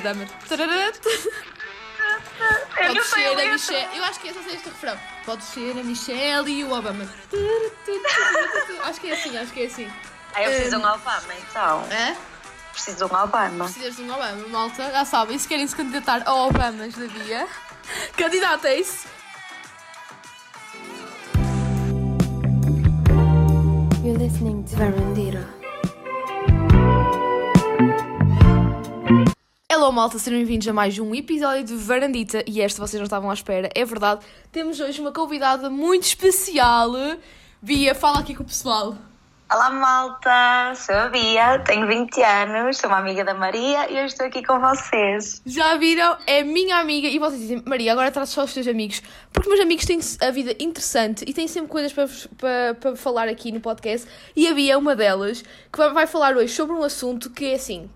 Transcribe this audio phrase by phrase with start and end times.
[0.00, 0.26] Dama.
[2.80, 3.52] Eu Pode ser a.
[3.52, 3.96] Michelle.
[3.96, 4.98] Eu acho que é só este refrão.
[5.24, 7.08] Pode ser a Michelle e o Obama.
[8.84, 9.90] Acho que é assim, acho que é assim.
[10.34, 11.86] Ah, eu preciso de um Obama, então.
[11.90, 12.16] É?
[12.72, 13.64] Preciso de um Obama.
[13.64, 14.90] Precisas de um Obama, malta.
[14.90, 17.48] Já sabem, se querem se candidatar a Obamas da Bia,
[18.16, 19.06] candidatem-se.
[24.04, 25.63] You're listening to Verandira.
[29.76, 33.28] Hello malta, sejam bem-vindos a mais um episódio de Varandita e esta vocês não estavam
[33.28, 34.24] à espera, é verdade.
[34.52, 36.92] Temos hoje uma convidada muito especial.
[37.60, 38.96] Bia, fala aqui com o pessoal.
[39.52, 40.74] Olá, malta.
[40.76, 44.44] Sou a Bia, tenho 20 anos, sou uma amiga da Maria e eu estou aqui
[44.44, 45.42] com vocês.
[45.44, 46.18] Já viram?
[46.24, 49.02] É minha amiga e vocês dizem, Maria, agora traz só os teus amigos.
[49.32, 52.06] Porque meus amigos têm a vida interessante e têm sempre coisas para,
[52.38, 54.08] para, para falar aqui no podcast.
[54.36, 57.54] E a Bia é uma delas que vai falar hoje sobre um assunto que é
[57.54, 57.90] assim.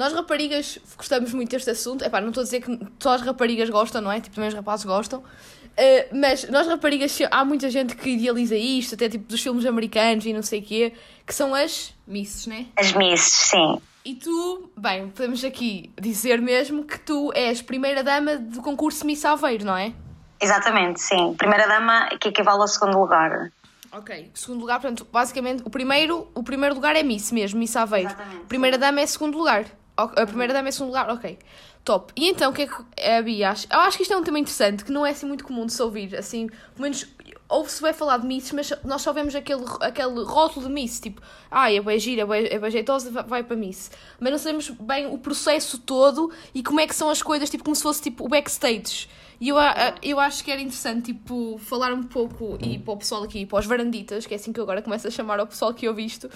[0.00, 2.02] Nós raparigas gostamos muito deste assunto.
[2.02, 4.18] Epá, não estou a dizer que só as raparigas gostam, não é?
[4.18, 5.18] Tipo, também os rapazes gostam.
[5.20, 10.24] Uh, mas nós raparigas, há muita gente que idealiza isto, até tipo dos filmes americanos
[10.24, 10.94] e não sei o quê,
[11.26, 12.68] que são as misses, né?
[12.76, 13.78] As misses, sim.
[14.02, 19.22] E tu, bem, podemos aqui dizer mesmo que tu és primeira dama do concurso Miss
[19.26, 19.92] Aveiro, não é?
[20.40, 21.34] Exatamente, sim.
[21.34, 23.52] Primeira dama que equivale ao segundo lugar.
[23.92, 24.30] Ok.
[24.32, 28.08] Segundo lugar, portanto, basicamente, o primeiro, o primeiro lugar é Miss mesmo, Miss Aveiro.
[28.08, 29.66] Exatamente, Primeira dama é segundo lugar.
[30.04, 31.38] O- A primeira dama é segundo lugar, ok.
[31.84, 32.12] Top.
[32.14, 33.66] E então, o que é que a Bia acha?
[33.70, 35.72] Eu acho que isto é um tema interessante, que não é assim muito comum de
[35.72, 37.06] se ouvir, assim, pelo menos
[37.48, 41.20] ouve-se bem falar de Miss, mas nós só vemos aquele, aquele rótulo de Miss, tipo,
[41.50, 43.90] ah, é bem gira, é bem, é jeitosa, vai- para Miss.
[44.20, 47.64] Mas não sabemos bem o processo todo e como é que são as coisas, tipo,
[47.64, 49.08] como se fosse tipo o backstage.
[49.40, 49.56] E eu,
[50.02, 53.58] eu acho que era interessante, tipo, falar um pouco, e para o pessoal aqui, para
[53.58, 56.04] os varanditas, que é assim que eu agora começo a chamar ao pessoal que ouve
[56.04, 56.28] isto,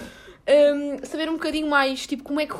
[0.48, 2.54] hum, saber um bocadinho mais, tipo, como é que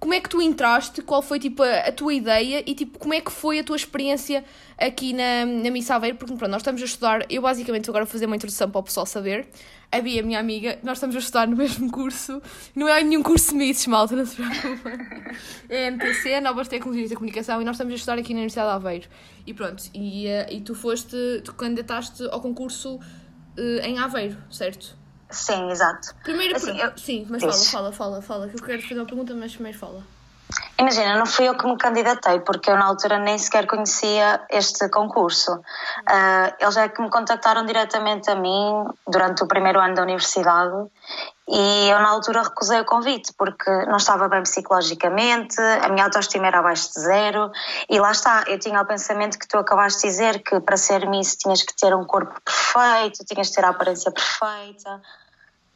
[0.00, 2.64] como é que tu entraste, qual foi tipo a, a tua ideia?
[2.66, 4.42] E tipo como é que foi a tua experiência
[4.78, 8.10] aqui na, na Miss Aveiro, porque pronto, nós estamos a estudar, eu basicamente agora vou
[8.10, 9.46] fazer uma introdução para o pessoal saber,
[9.92, 12.40] a Bia, minha amiga, nós estamos a estudar no mesmo curso,
[12.74, 14.90] não é nenhum curso de Miss, malta, não se preocupa,
[15.68, 18.74] é MTC, Novas Tecnologias da Comunicação e nós estamos a estudar aqui na Universidade de
[18.74, 19.08] Aveiro.
[19.46, 22.98] E pronto, e, eh, e tu foste, tu candidataste ao concurso
[23.56, 24.99] eh, em Aveiro, certo?
[25.30, 26.14] Sim, exato.
[26.22, 27.70] Primeiro, Assim, eu- sim, mas Diz.
[27.70, 30.02] fala, fala, fala, fala, que eu quero fazer uma pergunta, mas primeiro fala.
[30.78, 34.88] Imagina, não fui eu que me candidatei, porque eu na altura nem sequer conhecia este
[34.88, 35.60] concurso.
[36.06, 40.74] Ah, eles é que me contactaram diretamente a mim durante o primeiro ano da universidade
[41.46, 46.46] e eu na altura recusei o convite, porque não estava bem psicologicamente, a minha autoestima
[46.46, 47.50] era abaixo de zero
[47.88, 51.06] e lá está, eu tinha o pensamento que tu acabaste de dizer que para ser
[51.08, 55.00] Miss tinhas que ter um corpo perfeito, tinhas que ter a aparência perfeita.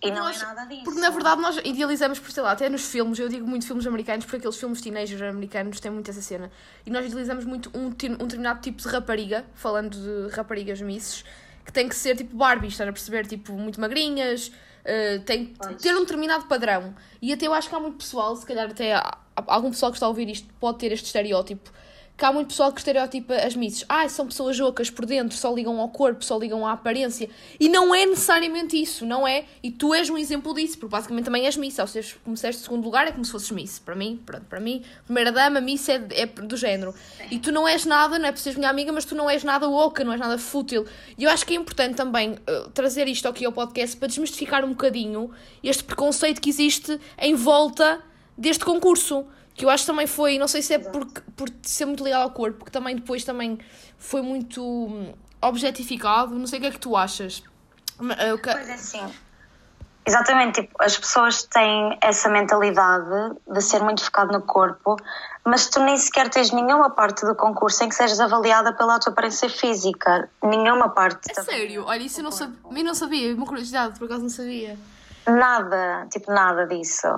[0.04, 0.84] E não Nós- é nada disso.
[0.84, 3.87] Porque na verdade nós idealizamos, por sei lá, até nos filmes, eu digo muito filmes
[3.87, 6.50] americanos, porque aqueles filmes teenagers americanos têm muito essa cena.
[6.84, 11.25] E nós idealizamos muito um, um determinado tipo de rapariga, falando de raparigas misses,
[11.64, 13.26] que tem que ser tipo Barbie, estás a perceber?
[13.26, 14.53] Tipo, muito magrinhas,
[14.84, 15.81] eh, tem que Pois.
[15.81, 16.94] ter um determinado padrão.
[17.22, 19.16] E até eu acho que há muito pessoal, se calhar até há
[19.47, 21.70] algum pessoal que está a ouvir isto pode ter este estereótipo.
[22.16, 23.84] Que há muito pessoal que estereotipa as misses.
[23.88, 27.28] Ah, são pessoas ocas por dentro, só ligam ao corpo, só ligam à aparência.
[27.58, 29.44] E não é necessariamente isso, não é?
[29.62, 31.80] E tu és um exemplo disso, porque basicamente também és miss.
[31.80, 33.80] Ao seres, começaste segundo lugar, é como se fosses miss.
[33.80, 36.94] Para mim, pronto, para mim, primeira dama, miss é, é do género.
[37.32, 39.69] E tu não és nada, não é seres minha amiga, mas tu não és nada
[39.69, 40.86] oca, não és nada fútil.
[41.19, 44.64] E eu acho que é importante também eh, trazer isto aqui ao podcast para desmistificar
[44.64, 45.31] um bocadinho
[45.62, 48.00] este preconceito que existe em volta
[48.38, 49.25] deste concurso.
[49.54, 51.06] Que eu acho que também foi, não sei se é por,
[51.37, 53.59] por ser muito ligado ao corpo, que também depois também
[53.98, 56.34] foi muito hum, objetificado.
[56.34, 57.42] Não sei o que é que tu achas.
[58.43, 59.14] Que- Pois é, sim.
[60.06, 64.97] Exatamente, tipo, as pessoas têm essa mentalidade de ser muito focado no corpo,
[65.47, 69.12] mas tu nem sequer tens nenhuma parte do concurso em que sejas avaliada pela tua
[69.12, 70.28] aparência física.
[70.43, 71.31] Nenhuma parte.
[71.31, 72.56] É sério, olha, isso eu não sabia.
[72.70, 74.76] Eu não sabia, uma curiosidade, por acaso não sabia.
[75.26, 77.09] Nada, tipo, nada disso.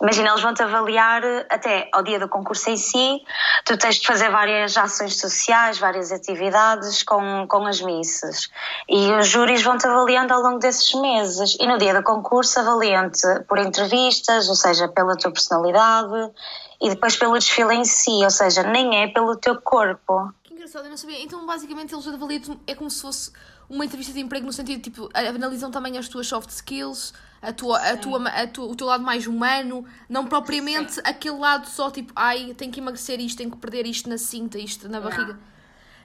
[0.00, 3.22] Imagina, eles vão-te avaliar até ao dia do concurso em si,
[3.66, 8.48] tu tens de fazer várias ações sociais, várias atividades com, com as misses.
[8.88, 11.54] E os júris vão-te avaliando ao longo desses meses.
[11.60, 16.32] E no dia do concurso avaliam-te por entrevistas, ou seja, pela tua personalidade,
[16.80, 20.32] e depois pelo desfile em si, ou seja, nem é pelo teu corpo.
[20.42, 21.22] Que engraçado, eu não sabia.
[21.22, 23.32] Então, basicamente, eles avaliam é como se fosse
[23.68, 27.78] uma entrevista de emprego no sentido, tipo, analisam também as tuas soft skills, a tua,
[27.78, 32.12] a tua, a tua, o teu lado mais humano, não propriamente aquele lado só, tipo,
[32.14, 35.38] ai, tenho que emagrecer isto, tenho que perder isto na cinta, isto na barriga.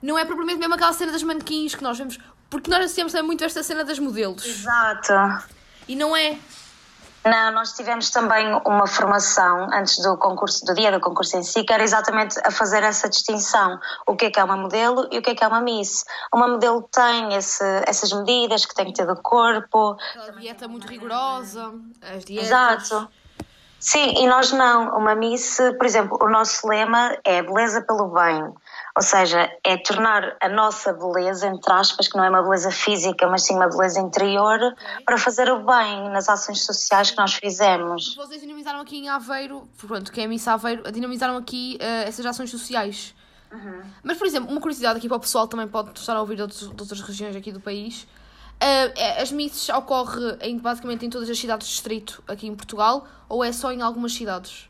[0.02, 2.18] Não é propriamente mesmo aquela cena das manequins que nós vemos,
[2.50, 4.46] porque nós associamos muito esta cena das modelos.
[4.46, 5.14] Exato.
[5.88, 6.38] E não é.
[7.26, 11.64] Não, nós tivemos também uma formação antes do concurso, do dia do concurso em si,
[11.64, 13.80] que era exatamente a fazer essa distinção.
[14.06, 16.06] O que é que é uma modelo e o que é que é uma miss.
[16.32, 19.98] Uma modelo tem esse, essas medidas que tem que ter do corpo.
[20.12, 22.46] Aquela dieta muito rigorosa, as dietas.
[22.48, 23.10] Exato.
[23.80, 24.96] Sim, e nós não.
[24.96, 28.54] Uma miss, por exemplo, o nosso lema é beleza pelo bem.
[28.98, 33.28] Ou seja, é tornar a nossa beleza, entre aspas, que não é uma beleza física,
[33.28, 34.58] mas sim uma beleza interior,
[35.06, 38.16] para fazer o bem nas ações sociais que nós fizemos.
[38.16, 42.26] Vocês dinamizaram aqui em Aveiro, pronto, que é a Miss Aveiro, dinamizaram aqui eh, essas
[42.26, 43.14] ações sociais.
[44.04, 46.42] Mas, por exemplo, uma curiosidade aqui para o pessoal também pode estar a ouvir de,
[46.42, 48.06] outros- de outras regiões aqui do país.
[48.60, 53.06] É- as misses ocorre em, basicamente em todas as cidades de distrito aqui em Portugal
[53.30, 54.70] ou é só em algumas cidades?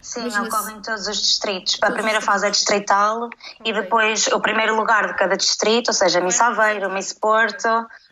[0.00, 1.78] Sim, Imagina-se- ocorre em todos os distritos.
[1.82, 3.28] A primeira fase é distrital
[3.64, 7.68] e depois o primeiro lugar de cada distrito, ou seja, Miss Aveiro, Miss Porto,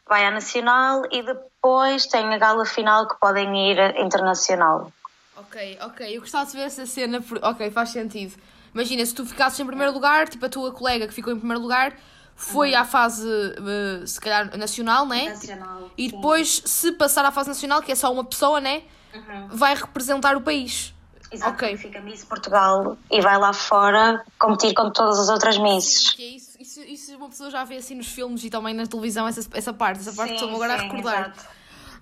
[0.08, 4.92] vai à nacional e depois tem a gala final que podem ir internacional.
[5.36, 6.16] Ok, ok.
[6.16, 7.20] Eu gostava de ver essa cena.
[7.20, 7.38] Por...
[7.42, 8.34] Ok, faz sentido.
[8.74, 11.62] Imagina, se tu ficasses em primeiro lugar, tipo a tua colega que ficou em primeiro
[11.62, 11.92] lugar,
[12.36, 15.28] foi à fase, eh, se calhar, nacional, né?
[15.28, 16.16] Nacional, E sim.
[16.16, 18.82] depois, se passar à fase nacional, que é só uma pessoa, né?
[19.48, 20.93] Vai representar o país.
[21.32, 21.76] Exato, Ok.
[21.76, 26.10] fica Miss Portugal e vai lá fora competir com todas as outras Misses.
[26.12, 28.86] Que é isso, isso, isso uma pessoa já vê assim nos filmes e também na
[28.86, 30.00] televisão, essa, essa parte.
[30.00, 31.20] Essa parte Sim, estou-me agora a sim, recordar.
[31.30, 31.44] exato.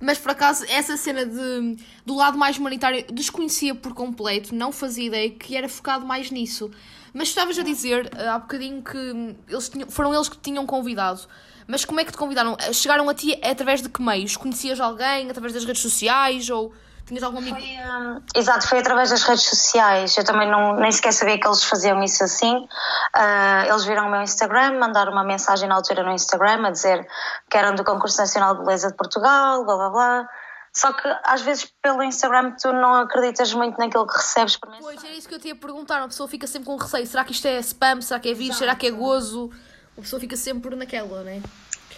[0.00, 5.06] Mas por acaso, essa cena de, do lado mais humanitário desconhecia por completo, não fazia
[5.06, 6.70] ideia que era focado mais nisso.
[7.14, 10.66] Mas estavas a dizer eh, há bocadinho que eles tinham- foram eles que te tinham
[10.66, 11.20] convidado.
[11.68, 12.56] Mas como é que te convidaram?
[12.58, 14.36] Eh, Chegaram a ti através de que meios?
[14.36, 16.50] Conhecias alguém através das redes sociais?
[16.50, 16.72] Ou
[17.12, 17.56] tinhas algum amigo?
[17.56, 20.16] Foi, hum, exato, foi através das redes sociais.
[20.16, 22.66] Eu também não, nem sequer sabia que eles faziam isso assim.
[23.14, 27.06] Ah, eles viram o meu Instagram, mandaram uma mensagem na altura no Instagram a dizer
[27.50, 30.28] que eram do Concurso Nacional de Beleza de Portugal, blá blá blá.
[30.74, 34.94] Só que às vezes pelo Instagram tu não acreditas muito naquilo que recebes por mensagem.
[34.94, 35.98] Pois, era isso que eu te ia perguntar.
[35.98, 37.06] Uma pessoa fica sempre com receio.
[37.06, 38.00] Será que isto é spam?
[38.00, 38.56] Será que é vírus?
[38.56, 39.50] Será que é gozo?
[39.94, 41.42] Uma pessoa fica sempre naquela, né?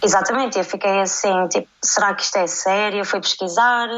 [0.05, 2.99] Exatamente, eu fiquei assim, tipo, será que isto é sério?
[2.99, 3.89] Eu fui pesquisar,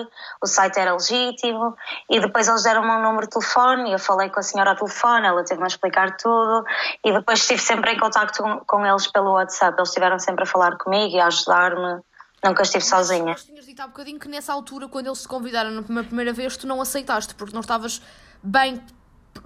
[0.41, 1.75] o site era legítimo
[2.09, 4.77] e depois eles deram-me um número de telefone e eu falei com a senhora ao
[4.77, 6.63] telefone, ela teve-me a explicar tudo
[7.03, 10.45] e depois estive sempre em contacto com, com eles pelo WhatsApp, eles estiveram sempre a
[10.45, 12.01] falar comigo e a ajudar-me,
[12.41, 13.25] nunca estive sozinha.
[13.25, 16.55] Mas tinhas dito há bocadinho que nessa altura, quando eles te convidaram na primeira vez,
[16.55, 18.01] tu não aceitaste, porque não estavas
[18.41, 18.81] bem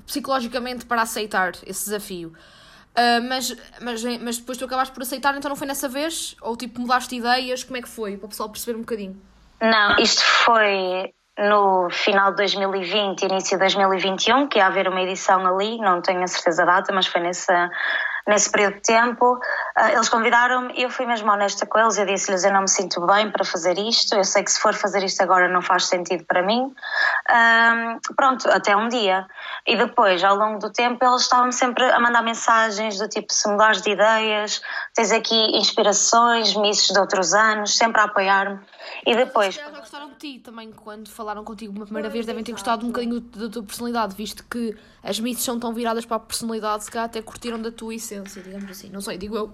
[0.05, 2.33] psicologicamente para aceitar esse desafio.
[2.95, 6.35] Ah, mas, mas, mas depois tu acabaste por aceitar, então não foi nessa vez?
[6.41, 7.63] Ou tipo mudaste ideias?
[7.63, 8.17] Como é que foi?
[8.17, 9.21] Para o pessoal perceber um bocadinho.
[9.61, 15.45] Não, isto foi no final de 2020, início de 2021, que ia haver uma edição
[15.45, 17.69] ali, não tenho a certeza da data, mas foi nessa,
[18.31, 19.39] nesse período de tempo.
[19.75, 21.97] Ah, Eles convidaram-me e eu fui mesmo honesta com eles.
[21.97, 24.15] Eu disse-lhes: Eu não me sinto bem para fazer isto.
[24.15, 26.73] Eu sei que se for fazer isto agora não faz sentido para mim.
[27.27, 29.27] Ah, pronto, até um dia.
[29.67, 33.47] E depois, ao longo do tempo, eles estavam sempre a mandar mensagens do tipo: se
[33.49, 34.61] mudares de ideias,
[34.95, 38.59] tens aqui inspirações, misses de outros anos, sempre a apoiar-me.
[39.05, 39.55] E depois.
[39.55, 42.85] Calhar já gostaram de ti também, quando falaram contigo uma primeira vez, devem ter gostado
[42.85, 46.83] um bocadinho da tua personalidade, visto que as misses são tão viradas para a personalidade,
[46.83, 48.89] se calhar até curtiram da tua essência, digamos assim.
[48.89, 49.53] Não sei, digo eu.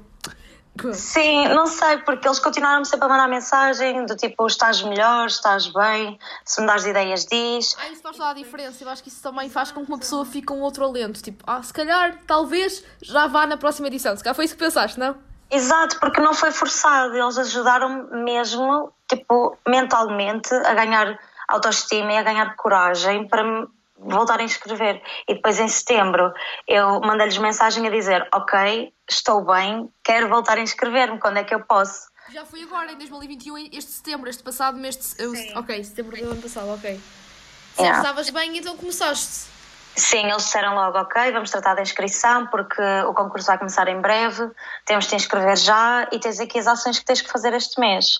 [0.93, 5.67] Sim, não sei, porque eles continuaram sempre a mandar mensagem do tipo: estás melhor, estás
[5.67, 7.75] bem, se me das ideias, diz.
[7.79, 8.83] Ah, isso faz toda a diferença.
[8.83, 11.21] Eu acho que isso também faz com que uma pessoa fique com outro alento.
[11.21, 14.15] Tipo, ah, se calhar, talvez, já vá na próxima edição.
[14.15, 15.15] Se calhar foi isso que pensaste, não?
[15.49, 22.23] Exato, porque não foi forçado, eles ajudaram-me mesmo, tipo, mentalmente a ganhar autoestima e a
[22.23, 25.01] ganhar coragem para me voltar a inscrever.
[25.27, 26.31] E depois em setembro
[26.67, 31.53] eu mandei-lhes mensagem a dizer: Ok, estou bem, quero voltar a inscrever-me, quando é que
[31.55, 32.07] eu posso?
[32.29, 35.23] Já foi agora, em 2021, este setembro, este passado mês de...
[35.23, 36.99] eu- Ok, setembro do ano passado, ok.
[37.75, 37.99] Se Yeah.
[38.01, 39.47] estavas bem, então começaste.
[39.95, 43.99] Sim, eles disseram logo, ok, vamos tratar da inscrição porque o concurso vai começar em
[44.01, 44.49] breve,
[44.85, 47.79] temos de te inscrever já e tens aqui as ações que tens que fazer este
[47.79, 48.19] mês.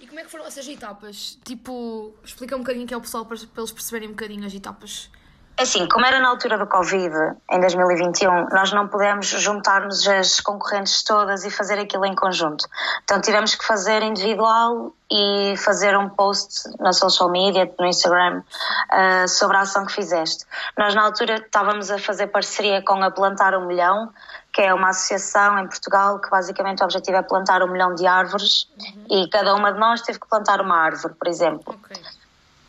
[0.00, 1.38] E como é que foram essas etapas?
[1.44, 4.54] Tipo, explica um bocadinho que é o pessoal para, para eles perceberem um bocadinho as
[4.54, 5.10] etapas.
[5.58, 7.14] Assim, como era na altura do Covid,
[7.50, 12.68] em 2021, nós não pudemos juntar-nos as concorrentes todas e fazer aquilo em conjunto.
[13.04, 18.42] Então tivemos que fazer individual e fazer um post na social media, no Instagram,
[18.90, 20.44] ah, sobre a ação que fizeste.
[20.76, 24.12] Nós na altura estávamos a fazer parceria com a Plantar um Milhão,
[24.56, 28.06] que é uma associação em Portugal que basicamente o objetivo é plantar um milhão de
[28.06, 28.66] árvores
[29.10, 31.76] e cada uma de nós teve que plantar uma árvore, por exemplo.
[31.78, 31.94] Ok.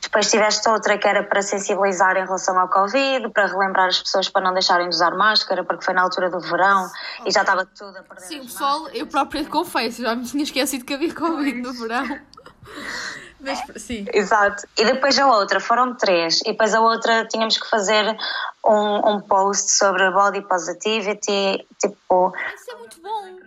[0.01, 4.27] Depois tiveste outra que era para sensibilizar em relação ao Covid, para relembrar as pessoas
[4.27, 6.91] para não deixarem de usar máscara, porque foi na altura do verão
[7.25, 10.83] e já estava tudo a perder Sim, pessoal, eu própria confesso, já me tinha esquecido
[10.83, 12.05] que havia Covid no verão.
[13.39, 14.05] Mas sim.
[14.13, 14.67] Exato.
[14.77, 16.41] E depois a outra, foram três.
[16.41, 18.17] E depois a outra tínhamos que fazer
[18.65, 22.33] um, um post sobre body positivity, tipo.
[22.55, 23.37] Isso é muito bom.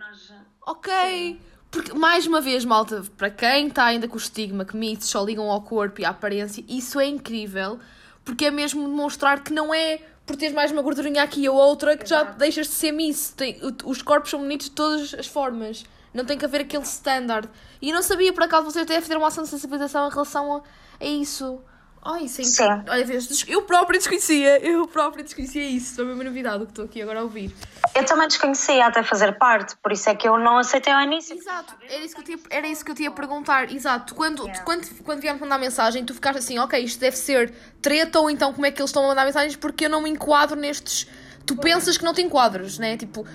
[0.67, 1.41] Ok.
[1.71, 5.25] Porque, mais uma vez, malta, para quem está ainda com o estigma que mitos só
[5.25, 7.79] ligam ao corpo e à aparência, isso é incrível.
[8.25, 11.97] Porque é mesmo demonstrar que não é por teres mais uma gordurinha aqui ou outra
[11.97, 13.31] que já deixas de ser miss.
[13.37, 15.85] Tem, os corpos são bonitos de todas as formas.
[16.13, 17.49] Não tem que haver aquele standard.
[17.81, 20.57] E eu não sabia, por acaso, você até fazer uma ação de sensibilização em relação
[20.57, 20.63] a,
[21.01, 21.61] a isso.
[22.03, 22.43] Ai, é Sim.
[22.43, 22.83] incrível.
[22.89, 23.07] Olha,
[23.47, 24.59] eu própria desconhecia.
[24.67, 25.97] Eu própria desconhecia isso.
[25.97, 27.55] Foi uma novidade o que estou aqui agora a ouvir.
[27.95, 31.37] Eu também desconhecia até fazer parte, por isso é que eu não aceitei ao início.
[31.37, 33.71] Exato, era isso que eu tinha, era isso que eu tinha a perguntar.
[33.71, 37.53] Exato, quando, tu- quando, quando viemos mandar mensagem, tu ficaste assim, ok, isto deve ser
[37.83, 40.09] treta ou então como é que eles estão a mandar mensagens porque eu não me
[40.09, 41.07] enquadro nestes.
[41.55, 42.97] Tu pensas que não te enquadras, né?
[42.97, 43.27] Tipo,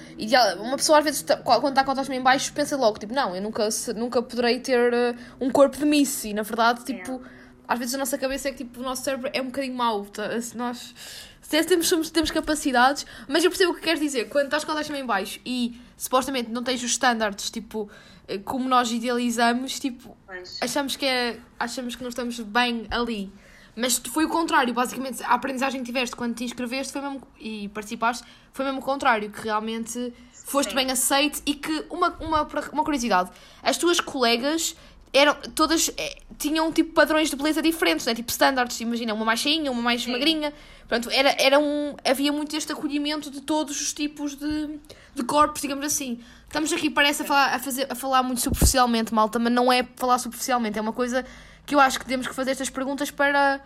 [0.60, 3.14] uma pessoa às vezes, tá- quando está com a autoestima em baixo, pensa logo, tipo,
[3.14, 6.24] não, eu nunca, nunca poderei ter eh, um corpo de miss.
[6.26, 7.22] E na verdade, tipo,
[7.68, 10.06] às vezes a nossa cabeça é que tipo, o nosso cérebro é um bocadinho mau.
[10.06, 10.40] Tá?
[10.42, 10.94] Se Nós
[11.42, 14.30] se temos, somos- temos capacidades, mas eu percebo o que queres dizer.
[14.30, 17.90] Quando estás com a autoestima em baixo e supostamente não tens os standards, tipo,
[18.28, 20.18] eh, como nós idealizamos, tipo,
[20.62, 23.32] achamos que, é, achamos que não estamos bem ali.
[23.76, 27.68] Mas foi o contrário, basicamente, a aprendizagem que tiveste quando te inscreveste foi mesmo, e
[27.70, 32.84] participaste foi mesmo o contrário, que realmente foste bem aceite e que, uma, uma, uma
[32.84, 34.76] curiosidade, as tuas colegas
[35.12, 38.16] eram, todas eh, tinham tipo padrões de beleza diferentes, né?
[38.16, 40.54] tipo standards, imagina, uma mais cheinha, uma mais magrinha,
[40.88, 44.80] Portanto, era, era um, havia muito este acolhimento de todos os tipos de,
[45.16, 46.20] de corpos, digamos assim.
[46.44, 49.84] Estamos aqui, parece, a falar, a, fazer, a falar muito superficialmente, malta, mas não é
[49.96, 51.26] falar superficialmente, é uma coisa
[51.66, 53.60] que eu acho que temos que fazer estas perguntas para,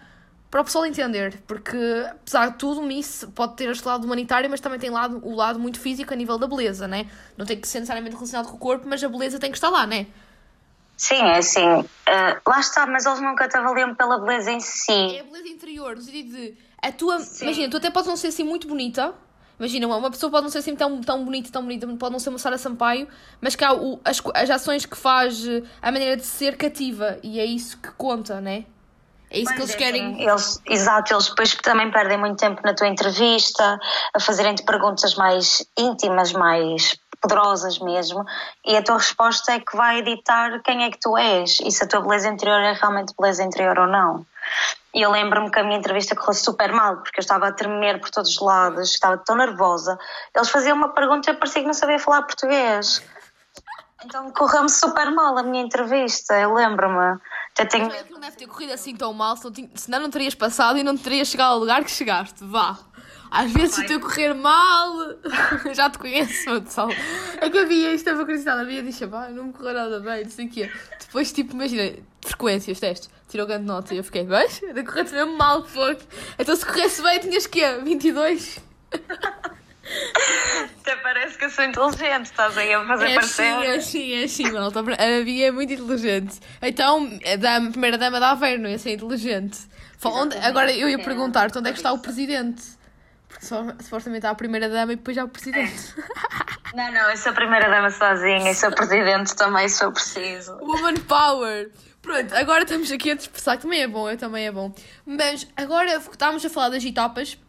[0.50, 1.78] para o pessoal entender, porque
[2.10, 5.36] apesar de tudo, o Miss pode ter este lado humanitário, mas também tem lado, o
[5.36, 7.10] lado muito físico a nível da beleza, né?
[7.38, 9.70] Não tem que ser necessariamente relacionado com o corpo, mas a beleza tem que estar
[9.70, 10.08] lá, né?
[10.98, 11.86] Sim, é assim.
[12.06, 14.92] eh, lá está, mas eles nunca te avaliam pela beleza em si.
[14.92, 17.18] É a beleza interior, no sentido de a tua.
[17.42, 19.14] Imagina, tu até podes não ser assim muito bonita.
[19.60, 22.30] Imagina, uma- pessoa pode não ser assim tão, tão bonita, tão bonita, pode não ser
[22.30, 23.08] uma Sara Sampaio,
[23.42, 27.20] mas que há o, as, as ações que faz, eh, a maneira de ser cativa,
[27.22, 28.64] e é isso que conta, né?
[29.30, 30.22] É isso que eles querem.
[30.22, 33.80] Eles, exato, eles depois também perdem muito tempo na tua entrevista,
[34.16, 38.26] a fazerem-te perguntas mais íntimas, mais poderosas mesmo,
[38.66, 41.84] e a tua resposta é que vai editar quem é que tu és e se
[41.84, 44.26] a tua beleza interior é realmente beleza interior ou não.
[44.94, 48.00] E eu lembro-me que a minha entrevista correu super mal, porque eu estava a tremer
[48.00, 49.98] por todos os lados, estava tão nervosa.
[50.36, 53.04] Eles faziam uma pergunta e eu parecia que não sabia falar português.
[54.04, 57.20] Então correu-me super mal a minha entrevista, eu lembro-me.
[57.52, 59.36] Até tenho Mas Não deve ter corrido assim tão mal,
[59.76, 62.44] senão não terias passado e não terias chegado ao lugar que chegaste.
[62.46, 62.78] Vá.
[63.32, 64.92] Às vezes se tu correr mal,
[65.74, 66.90] já te conheço, pessoal.
[67.40, 70.24] É que havia, isto é uma curiosidade, havia disse, pá, não me correu nada bem,
[70.24, 70.72] não sei o quê.
[71.00, 71.94] Depois, tipo, imagina,
[72.26, 74.62] frequências, testes, tirou grande nota e eu fiquei, vais?
[74.64, 76.00] Ainda correu-te mesmo mal, fogo.
[76.38, 77.80] Então se corresse bem, tinhas quê?
[77.84, 78.60] 22?
[80.82, 84.28] Até parece que eu sou inteligente, estás aí a fazer É sim, é sim, é
[84.28, 84.80] sim, malta.
[84.80, 86.40] A Bia é muito inteligente.
[86.62, 89.58] Então, a primeira dama da Aveiro não ia ser inteligente.
[90.04, 92.79] Onde- agora eu ia perguntar-te onde é que está o presidente.
[93.30, 95.96] Porque só, supostamente há a primeira dama e depois há o presidente.
[96.72, 100.56] Não, não, eu sou a primeira dama sozinha e sou presidente também se for preciso.
[100.62, 101.72] Woman Power!
[102.00, 104.72] Pronto, agora estamos aqui a dispersar, que também é bom, eu também é bom.
[105.04, 107.40] Mas agora estávamos a falar das etapas,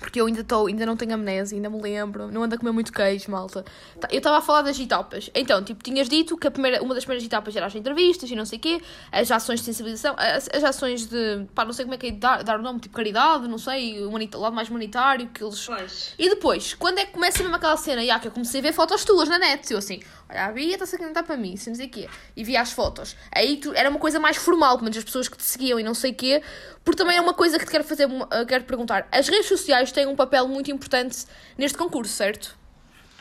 [0.00, 2.72] porque eu ainda estou, ainda não tenho amnésia, ainda me lembro, não ando a comer
[2.72, 3.64] muito queijo, malta.
[4.00, 5.30] Tá, Eu estava a falar das etapas.
[5.34, 8.36] Então, tipo, tinhas dito que a primeira, uma das primeiras etapas era as entrevistas e
[8.36, 11.84] não sei o quê, as ações de sensibilização, as, as ações de, pá, não sei
[11.84, 14.68] como é que é dar, dar o nome, tipo caridade, não sei, o lado mais
[14.68, 15.66] humanitário, que eles...
[15.66, 16.14] Pois.
[16.18, 18.04] E depois, quando é que começa mesmo aquela cena?
[18.04, 20.74] Já que eu comecei a ver fotos tuas na net, eu assim, olha, a Bia
[20.74, 22.08] está-se a candidatar para mim, se não sei o quê.
[22.36, 23.16] E via as fotos.
[23.32, 25.82] Aí tu, era uma coisa mais formal, pelo menos as pessoas que te seguiam e
[25.82, 26.42] não sei o quê,
[26.84, 29.06] porque também é uma coisa que te quero fazer, uh, quero perguntar.
[29.10, 32.56] As redes sociais têm um papel muito importante neste concurso, certo?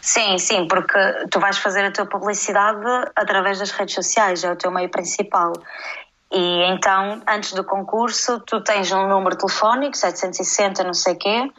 [0.01, 0.97] Sim, sim, porque
[1.31, 2.85] tu vais fazer a tua publicidade
[3.15, 5.51] através das redes sociais, é o teu meio principal.
[6.29, 11.51] E então, antes do concurso, tu tens um número telefónico, 760, não sei o quê,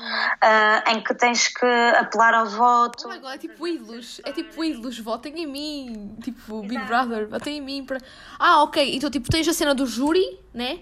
[0.43, 1.65] ah, em que tens que
[1.99, 3.05] apelar ao voto.
[3.07, 7.27] Oh my god, é tipo ídolos, é tipo ídolos, votem em mim, tipo Big Brother,
[7.29, 7.85] votem em mim.
[7.87, 7.99] Para...
[8.39, 10.81] Ah, ok, então tipo tens a cena do júri, né?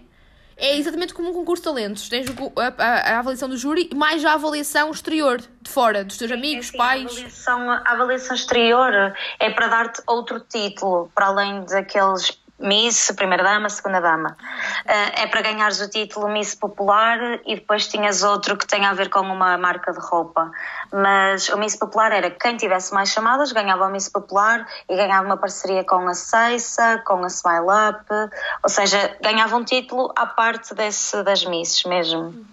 [0.58, 2.08] É exatamente como um concurso de talentos.
[2.08, 6.32] Tens a, a- a avaliação do júri mais a avaliação exterior, de fora, dos teus
[6.32, 7.04] amigos, Sim, A pais.
[7.12, 13.68] avaliação, a avaliação exterior é para dar-te outro título, para além daqueles Miss, Primeira Dama,
[13.68, 14.36] Segunda Dama.
[14.84, 18.94] Uh, é para ganhares o título Miss Popular e depois tinhas outro que tem a
[18.94, 20.50] ver com uma marca de roupa.
[20.92, 25.26] Mas o Miss Popular era quem tivesse mais chamadas ganhava o Miss Popular e ganhava
[25.26, 28.32] uma parceria com a Ceissa, com a Smile Up,
[28.62, 32.46] ou seja, ganhava um título à parte desse, das Misses mesmo.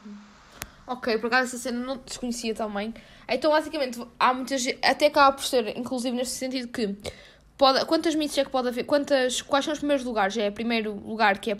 [0.85, 2.93] Ok, por acaso essa cena não desconhecia também.
[3.27, 4.65] Então, basicamente, há muitas.
[4.83, 6.95] Até acaba por ser, inclusive, neste sentido que.
[7.57, 8.83] Pode, quantas misses é que pode haver?
[8.83, 10.35] Quantas, quais são os primeiros lugares?
[10.37, 11.57] É o primeiro lugar que é,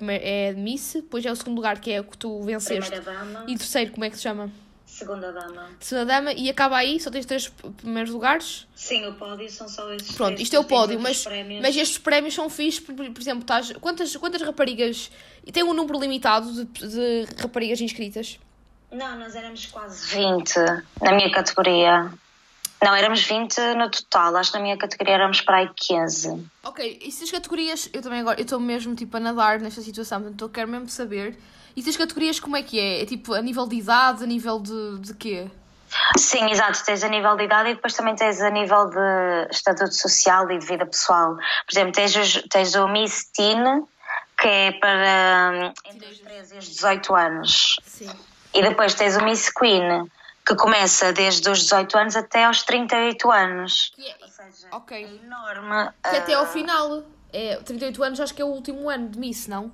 [0.50, 2.90] é Miss, depois é o segundo lugar que é o que tu venceste.
[2.90, 4.52] Primeira Dama, E terceiro, como é que se chama?
[4.86, 5.70] Segunda Dama.
[5.80, 8.68] Segunda dama e acaba aí, só tens três primeiros lugares.
[8.76, 10.16] Sim, o pódio são só esses.
[10.16, 11.26] Pronto, isto é o pódio, mas,
[11.62, 15.10] mas estes prémios são fixos, por, por exemplo, estás, quantas, quantas raparigas.
[15.46, 18.40] E tem um número limitado de, de raparigas inscritas?
[18.92, 20.56] Não, nós éramos quase 20
[21.02, 22.12] na minha categoria.
[22.84, 24.36] Não, éramos 20 no total.
[24.36, 26.46] Acho que na minha categoria éramos para aí 15.
[26.64, 27.90] Ok, e se as categorias.
[27.94, 28.40] Eu também agora.
[28.40, 31.38] Eu estou mesmo tipo a nadar nesta situação, portanto eu quero mesmo saber.
[31.76, 33.02] E se as categorias como é que é?
[33.02, 35.48] É tipo a nível de idade, a nível de, de quê?
[36.18, 36.84] Sim, exato.
[36.84, 40.58] Tens a nível de idade e depois também tens a nível de estatuto social e
[40.60, 41.36] de vida pessoal.
[41.36, 43.86] Por exemplo, tens, os- tens o Miss Teen,
[44.40, 47.80] que é para hum, entre os 13 e os 18 anos.
[47.86, 48.10] Sim.
[48.54, 50.10] E depois tens o Miss Queen,
[50.46, 53.92] que começa desde os 18 anos até aos 38 anos.
[53.96, 54.98] Que é, Ou seja, ok.
[54.98, 55.92] é enorme.
[56.10, 57.04] Que até ao Ah, final.
[57.32, 59.72] É, 38 anos acho que é o último ano de Miss, não?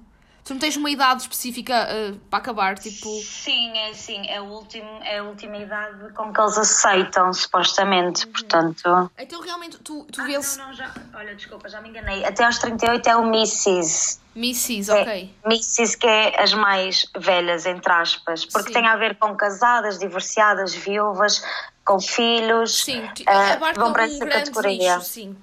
[0.49, 3.07] Tu não tens uma idade específica ah, para acabar, tipo.
[3.21, 8.25] Sim, é sim, é, último, é a última idade com que eles aceitam, supostamente.
[8.25, 9.11] Portanto.
[9.15, 10.57] Então realmente tu, tu Ah, vences.
[10.57, 10.91] não, não, já.
[11.13, 12.25] Olha, desculpa, já me enganei.
[12.25, 14.19] Até aos 38 é o Misses.
[14.33, 15.35] Misses, É, ok.
[15.45, 18.73] Misses que é as mais velhas, entre aspas, porque Sim.
[18.73, 21.43] tem a ver com casadas, divorciadas, viúvas,
[21.85, 22.85] com filhos.
[22.85, 24.97] Sim, abarca vão para um essa categoria.
[24.97, 25.37] nicho, sim.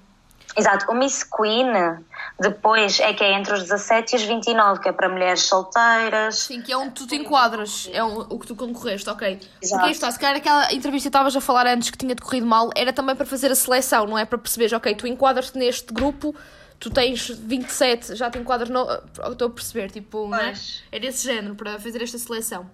[0.57, 0.91] Exato.
[0.91, 1.71] O Miss Queen,
[2.39, 6.37] depois, é que é entre os 17 e os 29, que é para mulheres solteiras.
[6.39, 9.39] Sim, que é onde tu te enquadras, é um- o que tu concorreste, ok.
[9.61, 9.79] Exato.
[9.81, 12.69] Porque está, se calhar aquela entrevista que estavas a falar antes que tinha decorrido mal,
[12.75, 14.25] era também para fazer a seleção, não é?
[14.25, 16.35] Para perceberes, ok, tu enquadras-te neste grupo,
[16.79, 18.87] tu tens 27, já te enquadras no.
[19.31, 20.45] Estou a perceber, tipo, não é?
[20.45, 20.83] Pois.
[20.91, 22.69] É desse género, para fazer esta seleção.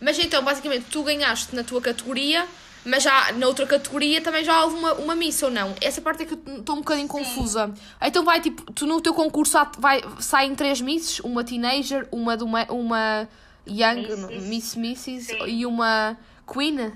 [0.00, 2.46] Mas então, basicamente, tu ganhaste na tua categoria,
[2.84, 5.74] mas já na outra categoria também já houve uma, uma miss ou não?
[5.80, 7.72] Essa parte é que eu estou um bocadinho confusa.
[8.02, 12.44] Então vai, tipo, tu no teu concurso vai, saem três misses, uma teenager, uma, de
[12.44, 13.28] uma, uma
[13.66, 14.06] young,
[14.42, 15.44] miss misses Sim.
[15.46, 16.16] e uma
[16.52, 16.92] queen.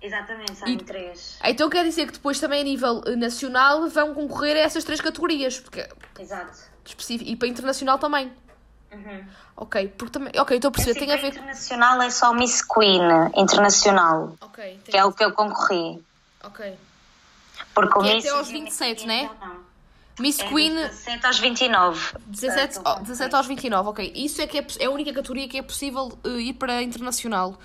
[0.00, 1.38] Exatamente, saem E- três.
[1.44, 5.00] Então quer dizer que depois também a nível eh, nacional vão concorrer a essas três
[5.00, 5.58] categorias.
[5.58, 5.86] Porque,
[6.18, 6.58] Exato.
[6.84, 8.30] específico, e para internacional também.
[8.92, 9.24] Uhum.
[9.56, 10.32] Ok, porque também.
[10.38, 11.28] Ok, estou a perceber, tem a ver.
[11.28, 13.00] internacional é só Miss Queen
[13.34, 16.02] internacional, Ok, que é o que eu concorri.
[16.44, 16.74] ok.
[17.74, 19.30] Porque o é Miss até aos 27, né?
[19.40, 19.56] Não,
[20.18, 22.14] Miss É Queen 17 aos 29.
[22.26, 24.12] 17, Ah, oh, tô- 17 aos 29, ok.
[24.14, 27.58] Isso é que é, é a única categoria que é possível eh, ir para internacional.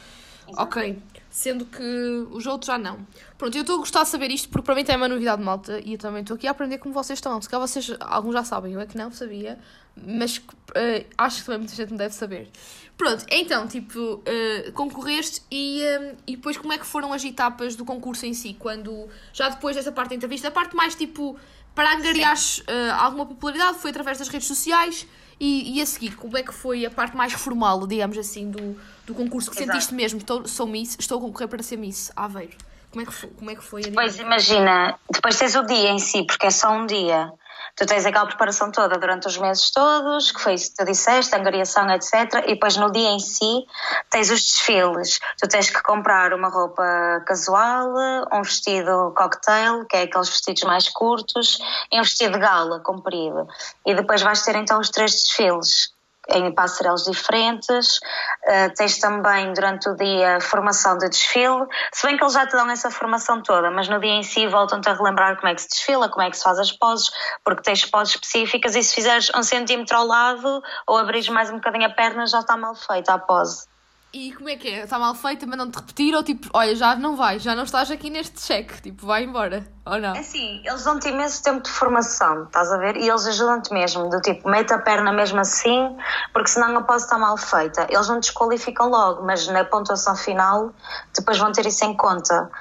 [0.48, 1.02] Ok.
[1.32, 1.82] Sendo que
[2.30, 3.00] os outros já não.
[3.38, 5.42] Pronto, eu estou a gostar de saber isto porque para mim também é uma novidade
[5.42, 7.42] malta e eu também estou aqui a aprender como vocês estão.
[7.42, 9.58] Se calhar vocês, alguns já sabem, eu é que não sabia,
[9.96, 10.42] mas
[10.76, 12.52] eh, acho que também muita gente não deve saber.
[12.98, 17.76] Pronto, então, tipo, eh, concorreste e, eh, e depois como é que foram as etapas
[17.76, 18.54] do concurso em si?
[18.60, 21.36] Quando, já depois dessa parte da entrevista, a parte mais tipo,
[21.74, 25.08] para angariares eh, alguma popularidade foi através das redes sociais
[25.42, 28.78] e, e a seguir, como é que foi a parte mais formal, digamos assim, do,
[29.08, 29.72] do concurso que Exato.
[29.72, 30.20] sentiste mesmo?
[30.20, 32.56] Estou, sou Miss, estou a concorrer para ser Miss Aveiro.
[32.92, 35.90] Como é que foi, como é que foi a Pois imagina, depois tens o dia
[35.90, 37.34] em si, porque é só um dia.
[37.82, 41.36] Tu tens aquela preparação toda durante os meses todos, que foi isso que tu disseste,
[41.36, 42.44] angariação, etc.
[42.46, 43.66] E depois no dia em si
[44.08, 45.20] tens os desfiles.
[45.42, 46.84] Tu tens que comprar uma roupa
[47.26, 47.92] casual,
[48.32, 51.58] um vestido cocktail, que é aqueles vestidos mais curtos,
[51.92, 53.48] e um vestido de gala comprido.
[53.84, 55.92] E depois vais ter então os três desfiles
[56.34, 57.98] em passarelas diferentes.
[58.44, 62.54] Uh, tens também durante o dia formação de desfile, se bem que eles já te
[62.54, 65.62] dão essa formação toda, mas no dia em si voltam-te a relembrar como é que
[65.62, 67.10] se desfila, como é que se faz as poses,
[67.44, 71.56] porque tens poses específicas e se fizeres um centímetro ao lado ou abrires mais um
[71.56, 73.71] bocadinho a perna já está mal feita a pose.
[74.14, 74.84] E como é que é?
[74.84, 78.10] Está mal feita, mandam-te repetir ou tipo, olha, já não vais, já não estás aqui
[78.10, 80.14] neste cheque, tipo, vai embora, ou não?
[80.14, 82.98] É assim, eles dão-te imenso tempo de formação, estás a ver?
[82.98, 85.96] E eles ajudam-te mesmo, do tipo, mete a perna mesmo assim,
[86.34, 87.88] porque senão a pose está mal feita.
[87.90, 90.74] Eles não desqualificam logo, mas na pontuação final
[91.18, 92.52] depois vão ter isso em conta.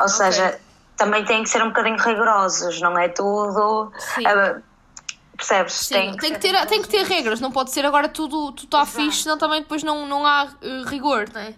[0.00, 0.58] Ou seja,
[0.96, 3.92] também têm que ser um bocadinho rigorosos, não é tudo.
[3.98, 4.26] Sim.
[4.26, 4.56] ah,
[5.36, 5.72] percebes?
[5.72, 8.64] Sim, tem, que ser ter, tem que ter regras, não pode ser agora tudo tu
[8.64, 8.96] está Exato.
[8.96, 11.54] fixe, senão também depois não, não há eh, rigor, não é?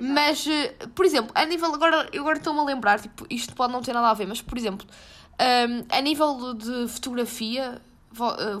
[0.00, 3.72] Mas, eh, por exemplo, a nível, agora, eu agora estou-me a lembrar, tipo, isto pode
[3.72, 4.86] não ter nada a ver, mas, por exemplo,
[5.38, 7.80] ehm, a nível de fotografia,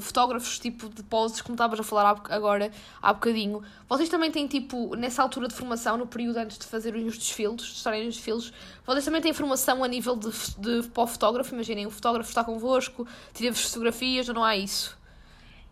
[0.00, 4.94] fotógrafos tipo de poses, como estavas a falar agora, há bocadinho, vocês também têm tipo,
[4.96, 8.52] nessa altura de formação, no período antes de fazerem os desfiles, de estarem nos desfiles,
[8.86, 13.62] vocês também têm formação a nível de, de fotógrafo, imaginem, o fotógrafo está convosco, tira-vos
[13.64, 14.96] fotografias ou não há isso?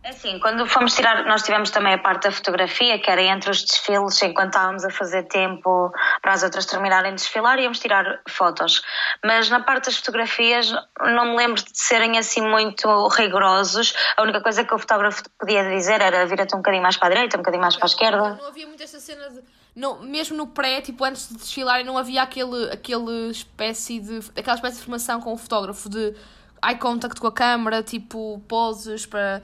[0.03, 3.49] É Assim, quando fomos tirar, nós tivemos também a parte da fotografia, que era entre
[3.49, 8.21] os desfiles, enquanto estávamos a fazer tempo para as outras terminarem de desfilar, íamos tirar
[8.27, 8.81] fotos.
[9.23, 13.93] Mas na parte das fotografias, não me lembro de serem assim muito rigorosos.
[14.17, 17.11] A única coisa que o fotógrafo podia dizer era vira-te um bocadinho mais para a
[17.11, 18.35] direita, um bocadinho mais para a esquerda.
[18.35, 19.41] Não havia muito esta cena de.
[19.75, 24.19] Não, mesmo no pré, tipo, antes de desfilarem, não havia aquele, aquele espécie de.
[24.37, 26.13] aquela espécie de formação com o fotógrafo de
[26.63, 29.41] eye contact com a câmera, tipo, poses para.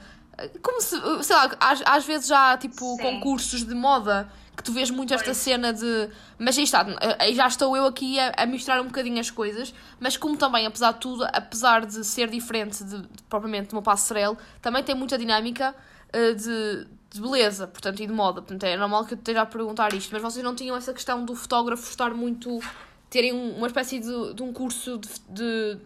[0.62, 0.96] Como se.
[1.22, 3.02] sei lá, às, às vezes já há tipo Sim.
[3.02, 5.36] concursos de moda que tu vês muito esta Pois.
[5.36, 6.08] cena de.
[6.38, 6.86] Mas aí está,
[7.18, 10.66] aí já estou eu aqui a, a misturar um bocadinho as coisas, mas como também,
[10.66, 14.94] apesar de tudo, apesar de ser diferente de, de- propriamente de uma passarela, também tem
[14.94, 15.74] muita dinâmica
[16.12, 18.42] eh, de, de beleza, portanto, e de moda.
[18.42, 20.92] Portanto, é normal que eu te esteja a perguntar isto, mas vocês não tinham essa
[20.92, 22.60] questão do fotógrafo estar muito.
[23.08, 25.78] terem um- uma espécie de, de um curso de, de,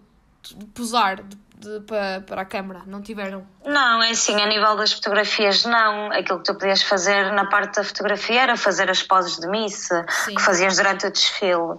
[0.56, 3.46] de posar de, de- para, para a câmara, não tiveram?
[3.64, 6.12] Não, é assim, a nível das fotografias, não.
[6.12, 10.04] Aquilo que tu podias fazer na parte da fotografia era fazer as poses de missa,
[10.08, 10.34] Sim.
[10.34, 11.78] que fazias durante o desfile.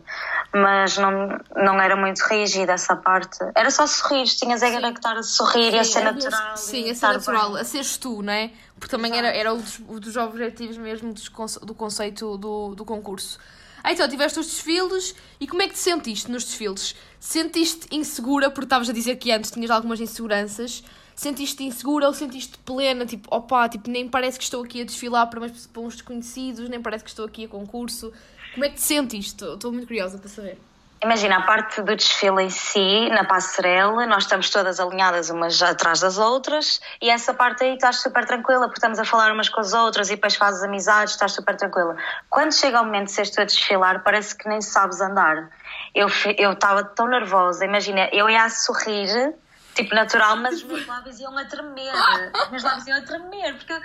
[0.53, 3.37] Mas não, não era muito rígida essa parte.
[3.53, 4.81] Era só sorrir, tinhas é Sim.
[4.81, 6.57] que estar a sorrir e a ser era natural.
[6.57, 7.61] Sim, a ser natural, bem.
[7.61, 8.51] a seres tu, não é?
[8.79, 11.13] Porque também era, era um dos, um dos objetivos mesmo
[11.61, 13.39] do conceito do, do concurso.
[13.87, 16.95] Ah, então, tiveste os desfiles e como é que te sentiste nos desfiles?
[17.19, 20.83] Sentiste insegura, porque estavas a dizer que antes tinhas algumas inseguranças.
[21.15, 23.05] Sentiste insegura ou sentiste plena?
[23.05, 26.67] Tipo, opá, tipo, nem parece que estou aqui a desfilar para, umas- para uns desconhecidos,
[26.67, 28.11] nem parece que estou aqui a concurso.
[28.53, 29.45] Como é que te sentiste?
[29.45, 30.57] Estou muito curiosa para saber.
[31.05, 35.99] Imagina, a parte do desfile em si, na passarela, nós estamos todas alinhadas umas atrás
[35.99, 39.59] das outras e essa parte aí estás super tranquila, porque estamos a falar umas com
[39.59, 41.95] as outras e depois fazes amizades, estás super tranquila.
[42.27, 45.47] Quando chega o momento de seres tu a desfilar, parece que nem sabes andar.
[45.93, 46.07] Eu
[46.51, 49.35] estava tão nervosa, imagina, eu ia a sorrir,
[49.75, 51.93] tipo natural, mas os meus lábios iam a tremer.
[52.45, 53.77] Os meus lábios iam a tremer, porque eu,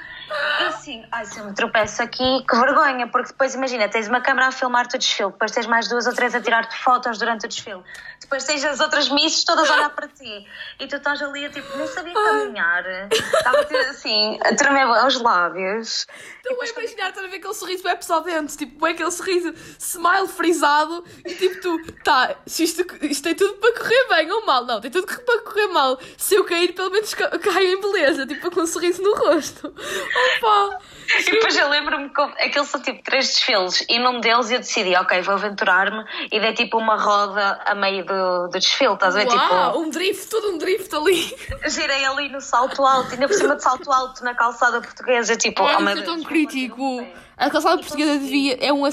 [0.60, 4.20] eu assim, ai, se eu me tropeço aqui, que vergonha, porque depois imagina, tens uma
[4.20, 7.46] câmera a filmar-te o desfile, depois tens mais duas ou três a tirar-te fotos durante
[7.46, 7.82] o desfile,
[8.20, 10.46] depois tens as outras misses todas a olhar para ti
[10.78, 13.58] e tu estás ali a tipo, nem sabia caminhar, estava
[13.90, 16.06] assim, a tremer os lábios.
[16.36, 20.28] Estou a imaginar, estar a ver aquele sorriso bem dentro, tipo, é aquele sorriso smile
[20.28, 24.64] frisado e tipo tu, tá, se isto, isto tem tudo para correr bem ou mal,
[24.64, 25.79] não, tem tudo para correr mal.
[26.16, 29.68] Se eu cair, pelo menos ca- caio em beleza, tipo, com um sorriso no rosto.
[29.68, 30.78] Opa!
[31.18, 34.94] E depois eu lembro-me que aqueles são tipo três desfiles e num deles eu decidi,
[34.94, 39.24] ok, vou aventurar-me e dei tipo uma roda a meio do, do desfile, estás a
[39.24, 39.26] ver?
[39.28, 39.38] Uau,
[39.72, 41.34] Tipo, um drift, todo um drift ali.
[41.68, 45.62] girei ali no salto alto, ainda por cima de salto alto na calçada portuguesa, tipo,
[45.64, 47.04] oh meu isso é tão crítico.
[47.36, 48.56] A calçada portuguesa devia.
[48.60, 48.92] É um, é-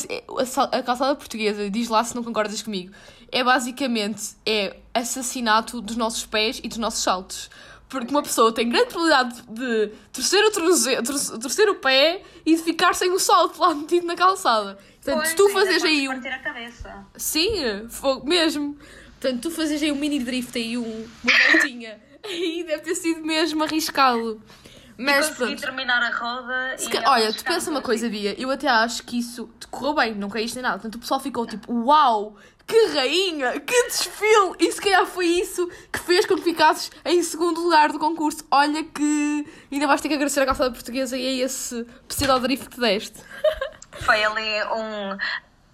[0.72, 2.94] a calçada portuguesa, diz lá se não concordas comigo,
[3.32, 7.50] é basicamente é assassinato dos nossos pés e dos nossos saltos.
[7.90, 12.56] Porque uma pessoa tem grande probabilidade de torcer o, tornozelo, tor- torcer o pé e
[12.56, 14.78] de ficar sem o salto lá metido na calçada.
[15.02, 16.12] Portanto, se tu Pois, fazes aí um.
[16.12, 17.06] a cabeça.
[17.16, 18.78] Sim, fogo mesmo.
[19.20, 21.98] Portanto, tu fazes aí um mini drift aí, um, uma voltinha.
[22.28, 24.42] Aí deve ter sido mesmo arriscado.
[24.98, 25.62] Mas Consegui pronto.
[25.62, 28.36] terminar a roda e ca- Olha, tu pensa uma coisa, Bia.
[28.38, 30.74] Eu até acho que isso te correu bem, não caíste nem nada.
[30.76, 32.36] Portanto, o pessoal ficou tipo, uau,
[32.68, 34.56] que rainha, que desfile!
[34.60, 38.46] E se calhar foi isso que fez com que ficasses em segundo lugar do concurso.
[38.52, 42.80] Olha que ainda vais ter que agradecer a calçada portuguesa e a esse pseudo-drift que
[42.80, 43.20] deste.
[44.02, 45.18] Foi ali um,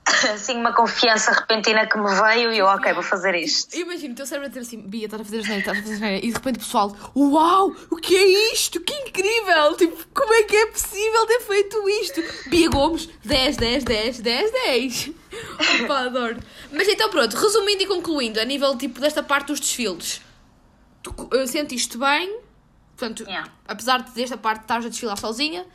[0.34, 3.74] assim, uma confiança repentina que me veio e eu, ok, vou fazer isto.
[3.74, 5.82] Eu imagino o teu cérebro a dizer assim, Bia, estás a fazer asneira, estás a
[5.82, 6.18] fazer asneira.
[6.18, 8.82] E de repente o pessoal, uau, o que é isto?
[8.82, 9.76] Que incrível!
[9.78, 12.50] Tipo, como é que é possível ter feito isto?
[12.50, 15.12] Bia Gomes, 10, 10, 10, 10, 10.
[15.84, 16.40] Opa, adoro.
[16.72, 20.22] Mas então pronto, resumindo e concluindo, a nível tipo desta parte dos desfiles,
[21.02, 22.40] tu uh, sentiste bem,
[22.98, 23.50] portanto, Yeah.
[23.68, 25.66] apesar de desta parte estás a desfilar sozinha,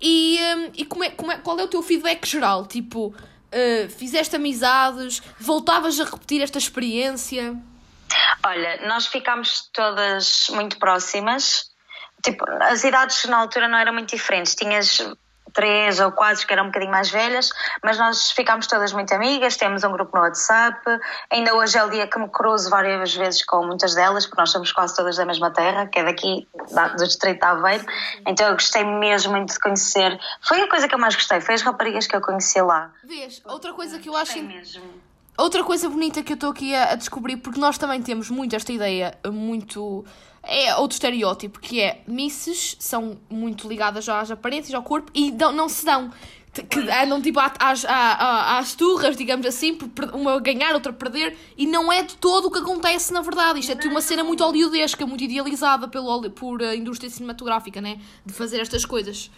[0.00, 2.66] e, um, e como é, como é, qual é o teu feedback geral?
[2.66, 3.14] Tipo,
[3.52, 7.56] uh, fizeste amizades, voltavas a repetir esta experiência?
[8.44, 11.70] Olha, nós ficámos todas muito próximas.
[12.24, 14.54] Tipo, as idades na altura não eram muito diferentes.
[14.54, 14.98] Tinhas
[15.56, 17.50] três ou quatro que eram um bocadinho mais velhas,
[17.82, 20.78] mas nós ficámos todas muito amigas, temos um grupo no WhatsApp.
[21.32, 24.50] Ainda hoje é o dia que me cruzo várias vezes com muitas delas, porque nós
[24.50, 27.84] somos quase todas da mesma terra, que é daqui, da- do Distrito de Aveiro.
[28.26, 30.20] Então eu gostei mesmo muito de conhecer.
[30.46, 32.90] Foi a coisa que eu mais gostei, foi as raparigas que eu conheci lá.
[33.02, 34.36] Vês, outra coisa que eu acho.
[34.42, 34.82] Mesmo.
[35.38, 38.54] outra coisa bonita que eu estou aqui a, a descobrir, porque nós também temos muito
[38.54, 40.04] esta ideia, muito.
[40.48, 45.52] É outro estereótipo, que é misses são muito ligadas às aparências, ao corpo e não,
[45.52, 46.10] não se dão.
[46.70, 51.92] Que andam tipo às, às turras, digamos assim, por uma ganhar, outra perder, e não
[51.92, 53.60] é de todo o que acontece na verdade.
[53.60, 58.00] Isto é uma cena muito hollywoodesca, muito idealizada pelo, por a indústria cinematográfica, né?
[58.24, 59.30] De fazer estas coisas.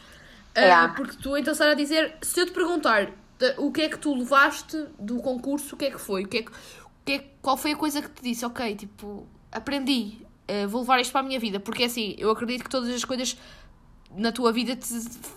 [0.57, 0.93] Yeah.
[0.95, 3.13] porque tu então estás a dizer, se eu te perguntar
[3.59, 6.25] o que é que tu levaste do concurso, o que é que foi?
[6.25, 6.55] O que é que, o
[7.05, 8.45] que é qual foi a coisa que te disse?
[8.45, 10.19] Ok, tipo, aprendi,
[10.49, 11.61] eh, vou levar isto para a minha vida.
[11.61, 13.37] Porque assim, eu acredito que todas as coisas
[14.17, 14.87] na tua vida te,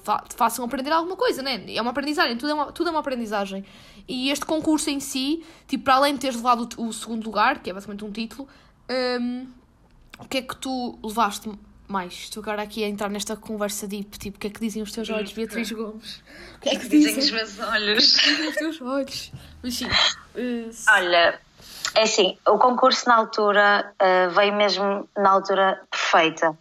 [0.03, 1.63] fa- te façam aprender alguma coisa, né?
[1.67, 3.63] É uma aprendizagem, tudo é uma, tudo é uma aprendizagem.
[4.07, 7.59] E este concurso em si, tipo, para além de teres levado o, o segundo lugar,
[7.61, 8.47] que é basicamente um título,
[9.19, 9.47] hum,
[10.19, 11.51] o que é que tu levaste
[11.87, 12.13] mais?
[12.13, 14.91] Estou agora aqui a entrar nesta conversa deep, tipo, o que é que dizem os
[14.93, 16.23] teus olhos, Beatriz Gomes?
[16.55, 18.13] O que é que Dizem dizem os meus olhos.
[18.15, 19.31] os teus olhos?
[19.61, 19.87] Mas sim,
[20.35, 21.39] eh, Olha,
[21.93, 26.57] é assim, o concurso na altura eh, veio mesmo na altura perfeita,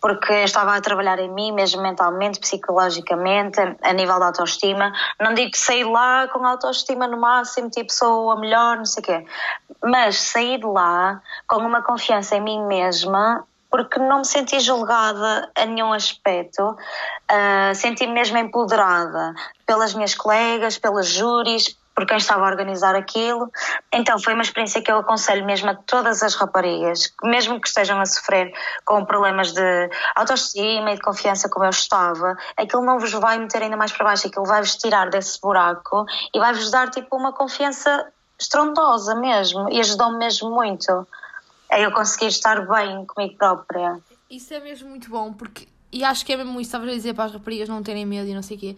[0.00, 4.92] porque eu estava a trabalhar em mim, mesmo mentalmente, psicologicamente, a, nível da autoestima.
[5.18, 9.02] Não digo que saí lá com autoestima no máximo, tipo, sou a melhor, não sei
[9.02, 9.26] o quê,
[9.82, 13.44] mas saí de lá com uma confiança em mim mesma.
[13.70, 16.76] Porque não me senti julgada a nenhum aspecto,
[17.28, 19.34] ah, senti-me mesmo empoderada
[19.66, 23.50] pelas minhas colegas, pelas júris, por quem estava a organizar aquilo.
[23.92, 28.00] Então foi uma experiência que eu aconselho mesmo a todas as raparigas, mesmo que estejam
[28.00, 28.52] a sofrer
[28.84, 33.62] com problemas de autoestima e de confiança como eu estava, aquilo não vos vai meter
[33.62, 36.04] ainda mais para baixo, aquilo vai-vos tirar desse buraco
[36.34, 41.06] e vai-vos dar tipo uma confiança estrondosa mesmo e ajudou-me mesmo muito
[41.70, 44.00] a eu conseguir estar bem comigo própria.
[44.30, 45.68] Isso é mesmo muito bom, porque.
[45.92, 48.28] E acho que é mesmo isso, estavas a dizer para as raparigas não terem medo
[48.28, 48.76] e não sei o quê.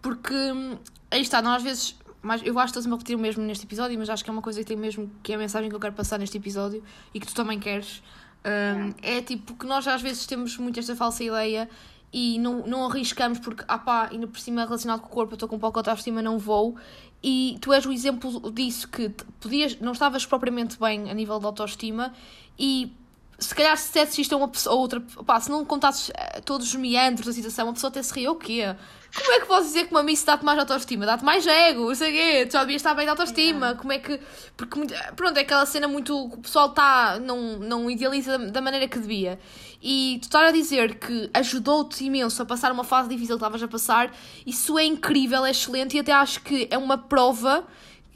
[0.00, 0.78] Porque hum,
[1.10, 2.03] aí está, nós às vezes.
[2.24, 4.32] Mas eu acho que estou-me a repetir o mesmo neste episódio, mas acho que é
[4.32, 5.10] uma coisa que tem mesmo.
[5.22, 6.82] que é a mensagem que eu quero passar neste episódio
[7.12, 8.02] e que tu também queres.
[8.46, 11.68] Hum, é tipo que nós às vezes temos muito esta falsa ideia
[12.12, 15.36] e não, não arriscamos porque, ah pá, ainda por cima relacionado com o corpo, eu
[15.36, 16.76] estou com pouca autoestima, não vou.
[17.22, 19.10] E tu és o exemplo disso, que
[19.40, 22.12] podias, não estavas propriamente bem a nível de autoestima
[22.58, 22.90] e
[23.38, 26.40] se calhar se dissesses isto a uma pessoa, a outra, pá, se não contasses eh,
[26.40, 28.74] todos os meandros da situação, uma pessoa até se ria, o quê?
[29.16, 31.06] Como é que podes dizer que uma miss dá-te mais autoestima?
[31.06, 33.92] Dá-te mais ego, não sei o quê, tu já devias estar bem de autoestima, como
[33.92, 34.18] é que...
[34.56, 34.80] Porque,
[35.14, 36.28] pronto, é aquela cena muito...
[36.30, 39.38] que o pessoal está, não, não idealiza da, da maneira que devia.
[39.80, 43.62] E tu estar a dizer que ajudou-te imenso a passar uma fase difícil que estavas
[43.62, 44.12] a passar,
[44.44, 47.64] isso é incrível, é excelente e até acho que é uma prova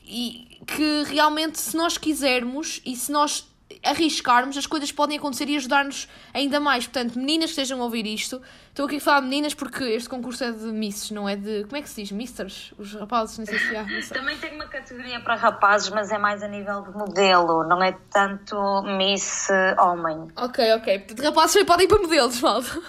[0.04, 3.46] e que realmente se nós quisermos e se nós
[3.84, 6.86] arriscarmos, as coisas podem acontecer e ajudar-nos ainda mais.
[6.86, 10.08] Portanto, meninas que estejam a ouvir isto, estou aqui a falar de meninas porque este
[10.08, 11.64] concurso é de misses, não é de.
[11.64, 12.12] Como é que se diz?
[12.12, 12.72] Misters?
[12.78, 13.84] Os rapazes, não sei se há.
[14.12, 17.92] Também tem uma categoria para rapazes, mas é mais a nível de modelo, não é
[18.10, 20.28] tanto Miss Homem.
[20.36, 20.98] Ok, ok.
[21.00, 22.82] Portanto, rapazes também podem ir para modelos, malta.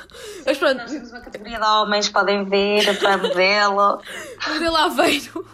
[0.45, 4.01] Mas pronto, Nós temos uma categoria de homens, podem vir para modelo.
[4.53, 5.45] modelo Aveiro.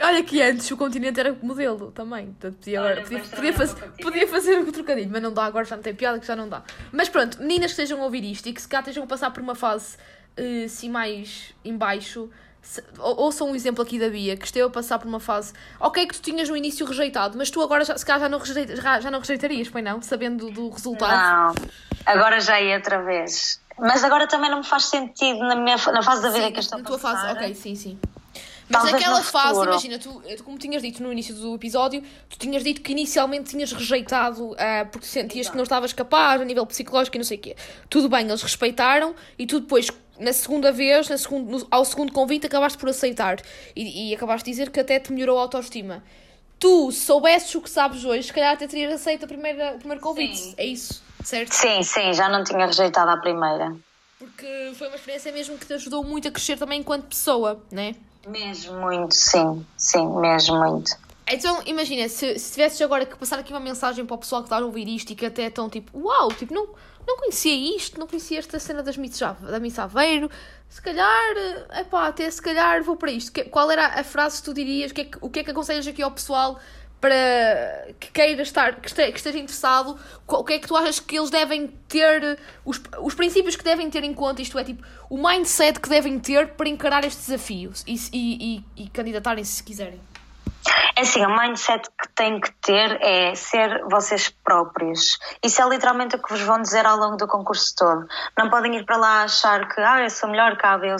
[0.00, 2.26] Olha que antes o continente era modelo também.
[2.26, 5.64] Portanto, podia, Olha, podia, podia, fazer, o podia fazer um trocadilho, mas não dá, agora
[5.64, 6.62] já não tem piada que já não dá.
[6.92, 9.30] Mas pronto, meninas que estejam a ouvir isto e que se cá estejam a passar
[9.30, 9.96] por uma fase
[10.64, 12.28] assim mais em baixo,
[12.60, 15.52] se- ou- ouçam um exemplo aqui da Bia, que esteve a passar por uma fase,
[15.78, 18.40] ok que tu tinhas no início rejeitado, mas tu agora já, se calhar já não,
[18.40, 20.02] rejeita, já, já não rejeitarias, pois não?
[20.02, 21.54] Sabendo do, do resultado.
[21.54, 21.54] Não,
[22.04, 23.60] agora já ia outra vez.
[23.78, 26.58] Mas agora também não me faz sentido na, minha, na fase da vida Sim, que
[26.58, 27.36] eu estou na a tua fase, passar.
[27.36, 27.98] ok, sim, sim.
[28.68, 32.02] Mas Talvez naquela no fase, imagina, tu, tu, como tinhas dito no início do episódio,
[32.30, 36.44] tu tinhas dito que inicialmente tinhas rejeitado ah, porque sentias que não estavas capaz a
[36.44, 37.56] nível psicológico e não sei o quê.
[37.90, 42.10] Tudo bem, eles respeitaram e tu depois, na segunda vez, na segundo, no- ao segundo
[42.12, 43.36] convite, acabaste por aceitar
[43.76, 46.02] e, e acabaste de dizer que até te melhorou a autoestima.
[46.58, 49.78] Tu, se soubesses o que sabes hoje, se calhar até terias aceito a primeira, o
[49.78, 50.38] primeiro convite.
[50.38, 50.54] Sim.
[50.56, 51.52] É isso, certo?
[51.52, 53.76] Sim, sim, já não tinha rejeitado a primeira.
[54.18, 57.94] Porque foi uma experiência mesmo que te ajudou muito a crescer também enquanto pessoa, né?
[58.26, 60.92] Mesmo muito, sim, sim, mesmo muito.
[61.26, 64.46] Então, imagina, se, se tivesses agora que passar aqui uma mensagem para o pessoal que
[64.46, 66.68] está a ouvir isto e que até estão tipo, uau, tipo, não,
[67.06, 70.30] não conhecia isto, não conhecia esta cena das Ave- da Miss Aveiro,
[70.68, 71.36] se calhar,
[71.70, 73.32] é pá, até se calhar vou para isto.
[73.32, 75.50] Que- qual era a frase que tu dirias, que é que, o que, é que
[75.50, 76.58] aconselhas aqui ao pessoal
[77.00, 80.98] para que queira estar, que este- que esteja interessado, o que é que tu achas
[80.98, 84.82] que eles devem ter, os, os princípios que devem ter em conta, isto é, tipo,
[85.10, 89.62] o mindset que devem ter para encarar este desafio e, e, e, e candidatarem-se se
[89.62, 90.00] quiserem.
[90.96, 95.18] É assim, o mindset que tem que ter é ser vocês próprios.
[95.42, 98.06] Isso é literalmente o que vos vão dizer ao longo do concurso todo.
[98.38, 100.94] Não podem ir para lá achar que, ah, eu sou melhor que a B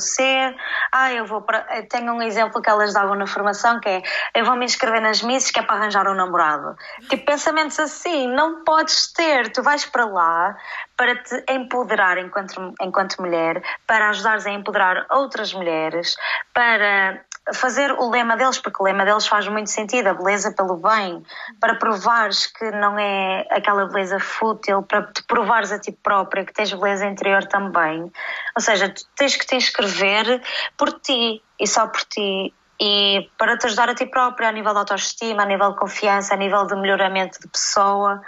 [0.93, 1.65] ah, eu vou para.
[1.89, 4.03] Tenho um exemplo que elas davam na formação que é,
[4.35, 6.77] eu vou me inscrever nas misses que é para arranjar um namorado.
[7.09, 9.53] Tipo, pensamentos assim, não podes ter.
[9.53, 10.57] Tu vais para lá
[10.97, 16.17] para te empoderar enquanto, enquanto mulher, para ajudares a empoderar outras mulheres,
[16.53, 20.77] para fazer o lema deles, porque o lema deles faz muito sentido, a beleza pelo
[20.77, 21.23] bem,
[21.61, 26.53] para provares que não é aquela beleza fútil, para te provares a ti própria que
[26.53, 28.11] tens beleza interior também.
[28.57, 30.43] Ou seja, tu tens que te inscrever
[30.77, 32.55] por ti e só por ti.
[32.81, 36.35] E para te ajudar a ti própria, a nível de autoestima, a nível de confiança,
[36.35, 38.21] a nível de melhoramento de pessoa.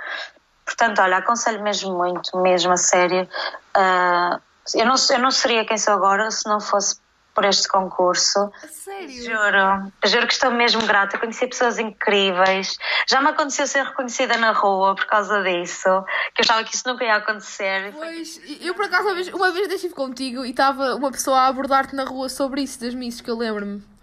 [0.64, 3.29] Portanto, olha, aconselho mesmo muito, mesmo a sério.
[3.76, 4.40] Uh,
[4.74, 7.00] eu, não, eu não seria quem sou agora se não fosse
[7.37, 8.51] por este concurso.
[8.70, 9.22] Sério?
[9.22, 11.18] Juro, juro que estou mesmo grata.
[11.18, 12.79] Conheci pessoas incríveis.
[13.07, 16.03] Já me aconteceu ser reconhecida na rua por causa disso,
[16.35, 17.92] que eu achava que isso nunca ia acontecer.
[17.92, 21.46] Pois, eu por acaso uma vez, uma vez estive contigo e estava uma pessoa a
[21.49, 23.95] abordar-te na rua sobre isso, das missas, que eu lembro-me.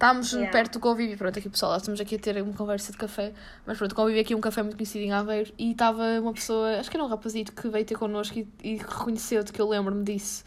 [0.00, 0.50] Estávamos Yeah.
[0.50, 3.34] perto do convívio, pronto, aqui pessoal, estamos aqui a ter uma conversa de café,
[3.66, 6.78] mas pronto, convívio aqui é um café muito conhecido em Aveiro e estava uma pessoa,
[6.80, 10.02] acho que era um rapazito que veio ter connosco e, e reconheceu-te, que eu lembro-me
[10.02, 10.42] disso.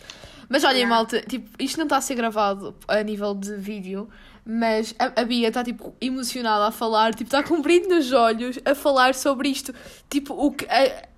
[0.49, 0.95] Mas olhem, Yeah.
[0.95, 4.09] malta, tipo, isto não está a ser gravado a nível de vídeo,
[4.43, 8.11] mas a, a Bia está tipo emocionada a falar, tipo, está com um brilho nos
[8.11, 9.71] olhos a falar sobre isto,
[10.09, 10.65] tipo, o que.
[10.65, 11.12] a-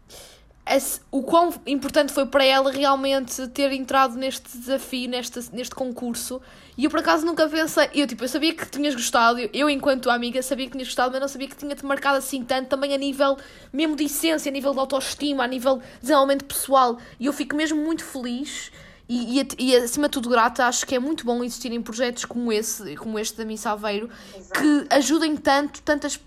[1.12, 6.42] o quão importante foi para ela realmente ter entrado neste desafio, neste, neste concurso.
[6.76, 7.88] E eu por acaso nunca pensei.
[7.94, 11.22] Eu, tipo, eu sabia que tinhas gostado, eu, enquanto amiga, sabia que tinhas gostado, mas
[11.22, 13.38] não sabia que tinha-te marcado assim tanto, também a nível
[13.72, 16.98] mesmo de essência, a nível de autoestima, a nível de desenvolvimento pessoal.
[17.20, 18.72] E eu fico mesmo muito feliz.
[19.08, 22.52] E, e, e acima de tudo grata, acho que é muito bom existirem projetos como
[22.52, 24.10] esse, como este da Miss Aveiro,
[24.52, 26.20] que ajudem tanto, tantas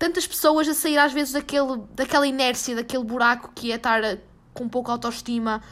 [0.00, 4.16] tantas pessoas a sair às vezes daquele, daquela inércia, daquele buraco que é estar a-
[4.54, 5.62] com pouca autoestima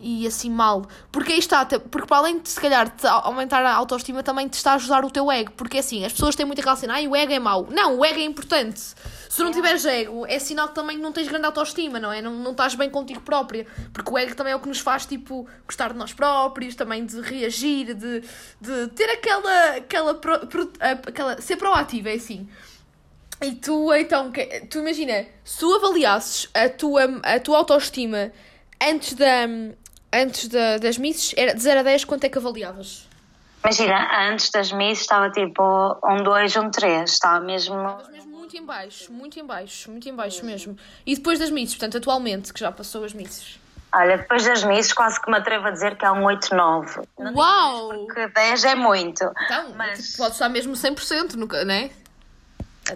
[0.00, 0.86] e assim mal.
[1.10, 2.92] Porque aí está, porque para além de se calhar
[3.24, 5.50] aumentar a autoestima, também te está a ajudar o teu ego.
[5.56, 7.66] Porque assim, as pessoas têm muito aquela cena, ai o ego é mau.
[7.70, 8.78] Não, o ego é importante.
[9.28, 12.20] Se não tiveres ego, é sinal que também não tens grande autoestima, não é?
[12.22, 13.66] Não, não estás bem contigo própria.
[13.92, 17.04] Porque o ego também é o que nos faz, tipo, gostar de nós próprios, também
[17.04, 18.22] de reagir, de,
[18.60, 20.72] de ter aquela, aquela, pro- pro-
[21.06, 21.40] aquela.
[21.40, 22.48] ser proativa, é assim.
[23.40, 28.32] E tu, então, que- tu imagina, se tu avaliasses a tua, a tua autoestima
[28.82, 29.44] antes, da,
[30.12, 33.06] antes da, das misses, era de 0 a 10, quanto é que avaliavas?
[33.62, 35.62] Imagina, antes das Miss estava tipo
[36.04, 37.74] um 2, um 3, estava mesmo.
[37.76, 40.76] Estavas mesmo muito em baixo, muito em baixo, muito em baixo mesmo.
[41.04, 43.58] E depois das misses, portanto, atualmente, que já passou as misses.
[43.92, 47.00] Olha, depois das Miss quase que me atrevo a dizer que é um 8, 9.
[47.34, 47.88] Uau!
[48.06, 49.24] Porque 10 é muito.
[49.44, 51.90] Então, Mas- pode estar mesmo 100%, nunca, não é?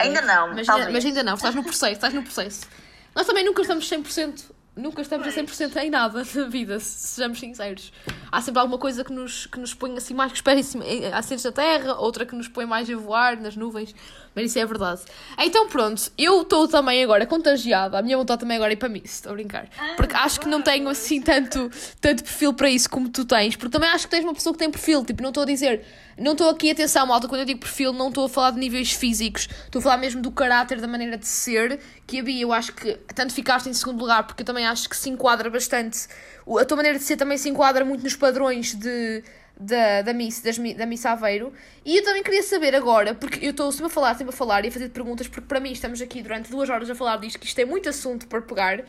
[0.01, 0.93] Ainda não, mas, talvez.
[0.93, 2.67] mas ainda não, estás no processo, estás no processo.
[3.15, 7.39] Nós também nunca estamos 100%, nunca estamos a 100% em nada na vida, se sejamos
[7.39, 7.93] sinceros.
[8.31, 10.85] Há sempre alguma coisa que nos, que nos põe assim mais que espera em cima,
[10.87, 13.95] em- assentos da terra, outra que nos põe mais a voar nas nuvens,
[14.35, 15.03] mas isso é verdade.
[15.39, 18.89] Então pronto, eu estou também agora contagiada, a minha vontade também agora é ir para
[18.89, 19.69] mim, estou a brincar.
[19.97, 23.73] Porque acho que não tenho assim tanto, tanto perfil para isso como tu tens, porque
[23.73, 25.85] também acho que tens uma pessoa que tem perfil, tipo, não estou a dizer,
[26.19, 28.93] não estou aqui, atenção malta, quando eu digo perfil, não estou a falar de níveis
[28.93, 32.53] físicos, estou a falar mesmo do caráter, da maneira de ser, que a Bia, eu
[32.53, 36.07] acho que tanto ficaste em segundo lugar, porque eu também acho que se enquadra bastante,
[36.59, 39.23] a tua maneira de ser também se enquadra muito nos padrões de,
[39.59, 41.53] da, da, Miss, das, da Miss Aveiro.
[41.85, 44.65] E eu também queria saber agora, porque eu estou sempre a falar, sempre a falar
[44.65, 47.39] e a fazer perguntas, porque para mim estamos aqui durante duas horas a falar disto,
[47.39, 48.85] que isto é muito assunto para pegar.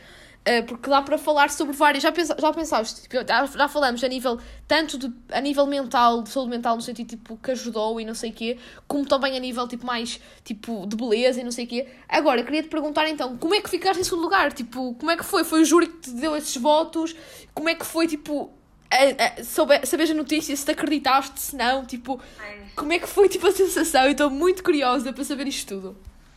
[0.46, 2.02] eh, porque dá para falar sobre várias.
[2.02, 3.02] Já, pensa, já pensaste?
[3.02, 6.82] Tipo, já, já falamos a nível tanto de, a nível mental, de saúde mental, no
[6.82, 10.20] sentido tipo que ajudou e não sei o quê, como também a nível tipo mais
[10.44, 11.88] tipo de beleza e não sei o quê.
[12.08, 14.52] Agora, queria te perguntar então, como é que ficaste em segundo lugar?
[14.52, 15.44] Tipo, como é que foi?
[15.44, 17.14] Foi o júri que te deu esses votos?
[17.54, 18.52] Como é que foi tipo
[18.94, 22.20] a, a, soube, sabes a notícia, se te acreditaste, se não, tipo,
[22.76, 24.04] como é que foi tipo a sensação?
[24.04, 25.96] Eu estou muito curiosa para saber isto tudo.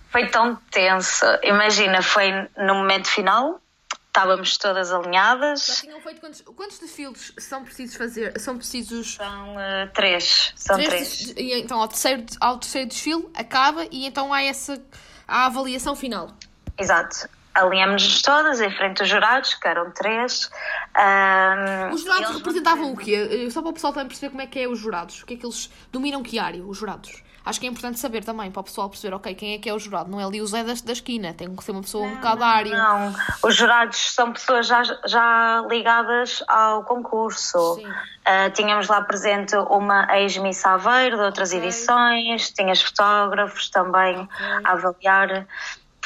[0.10, 1.26] Foi tão tenso.
[1.44, 3.62] Imagina, foi no momento final,
[4.08, 5.82] estávamos todas Já alinhadas.
[5.82, 8.40] tinham feito quantos, quantos desfiles são precisos fazer?
[8.40, 10.54] São precisos São eh, três.
[10.56, 11.34] São três três.
[11.38, 14.82] e então ao terceiro, ao terceiro desfile acaba e então há essa
[15.28, 16.32] a avaliação final.
[16.78, 17.30] Exato.
[17.58, 20.50] Alinhamos-nos todas em frente aos jurados, que eram três.
[20.96, 23.50] Ahm, Os jurados representavam o quê?
[23.52, 25.24] Só para o pessoal também perceber como é que é os jurados.
[25.24, 27.24] O que é que eles dominam que área, os jurados?
[27.48, 29.74] acho que é importante saber também, para o pessoal perceber, ok, quem é que é
[29.74, 30.12] o jurado?
[30.12, 32.44] Não é ali o Zé da, da esquina, tem que ser uma pessoa um bocado
[32.44, 32.78] área.
[32.78, 37.76] Não, os jurados são pessoas já, já ligadas ao concurso.
[37.76, 37.88] Sim.
[37.88, 41.64] Uh, tínhamos lá presente uma ex-Miss Aveiro de outras Ok.
[41.64, 44.28] edições, tinhas fotógrafos também
[44.66, 45.48] a avaliar.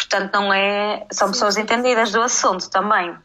[0.02, 1.06] Portanto, não é.
[1.12, 3.16] São Sim, pessoas sim, entendidas do assunto também.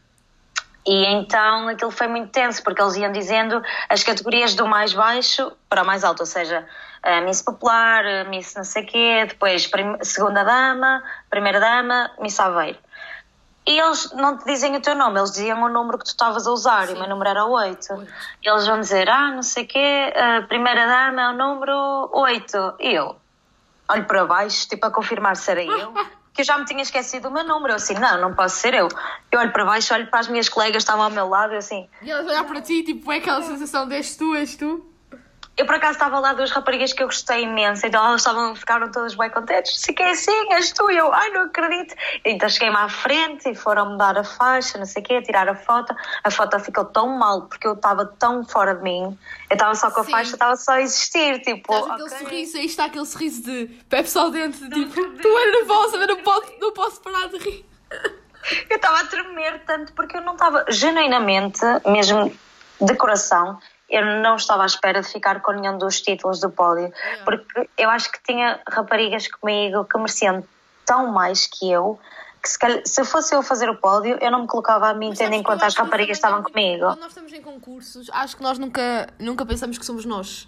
[0.85, 5.51] E então aquilo foi muito tenso, porque eles iam dizendo as categorias do mais baixo
[5.67, 6.65] para o mais alto, ou seja,
[7.03, 9.69] a Miss Popular, Miss não sei quê, depois
[10.03, 12.77] Segunda Dama, Primeira Dama, Miss Aveiro.
[13.65, 16.47] E eles não te dizem o teu nome, eles diziam o número que tu estavas
[16.47, 17.93] a usar, e o meu número era 8.
[17.93, 18.13] Oito.
[18.41, 20.13] Eles vão dizer, ah, não sei o quê,
[20.47, 22.75] Primeira Dama é o número 8.
[22.79, 23.17] E eu
[23.89, 25.93] olho para baixo, tipo a confirmar se era eu.
[26.37, 27.73] Que eu já me tinha esquecido o meu número.
[27.73, 28.87] Eu assim, não, não posso ser eu.
[29.31, 31.57] Eu olho para baixo, olho para as minhas colegas que estavam ao meu lado, eu
[31.57, 34.85] assim, E elas olhar para ti, tipo, é aquela sensação de és tu, és tu.
[35.57, 38.91] Eu por acaso estava lá duas raparigas que eu gostei imenso, então elas estavam, ficaram
[38.91, 39.79] todas bem contentes.
[39.79, 41.95] Se que é assim, és tu, eu, ai não acredito.
[42.23, 45.55] Então cheguei-me à frente e foram-me dar a faixa, não sei o quê, tirar a
[45.55, 45.95] foto.
[46.23, 49.17] A foto ficou tão mal porque eu estava tão fora de mim.
[49.49, 50.11] Eu estava só com a Sim.
[50.11, 51.73] faixa, estava só a existir, tipo.
[51.73, 52.17] Estás aquele ok.
[52.19, 56.07] sorriso, aí está aquele sorriso de Pepe ao dente, de tipo, tu és nervosa, mas
[56.07, 57.65] não posso, não posso parar de rir.
[58.69, 62.31] Eu estava a tremer tanto porque eu não estava, genuinamente, mesmo
[62.79, 66.91] de coração, eu não estava à espera de ficar com nenhum dos títulos do pódio.
[67.23, 70.43] Porque eu acho que tinha raparigas comigo que mereciam
[70.85, 71.99] tão mais que eu,
[72.41, 74.93] que se, calhar, se fosse eu a fazer o pódio, eu não me colocava a
[74.93, 76.85] mim, Mas tendo em conta as raparigas estavam comigo.
[76.85, 80.47] Quando nós estamos em concursos, acho que nós nunca, nunca pensamos que somos nós.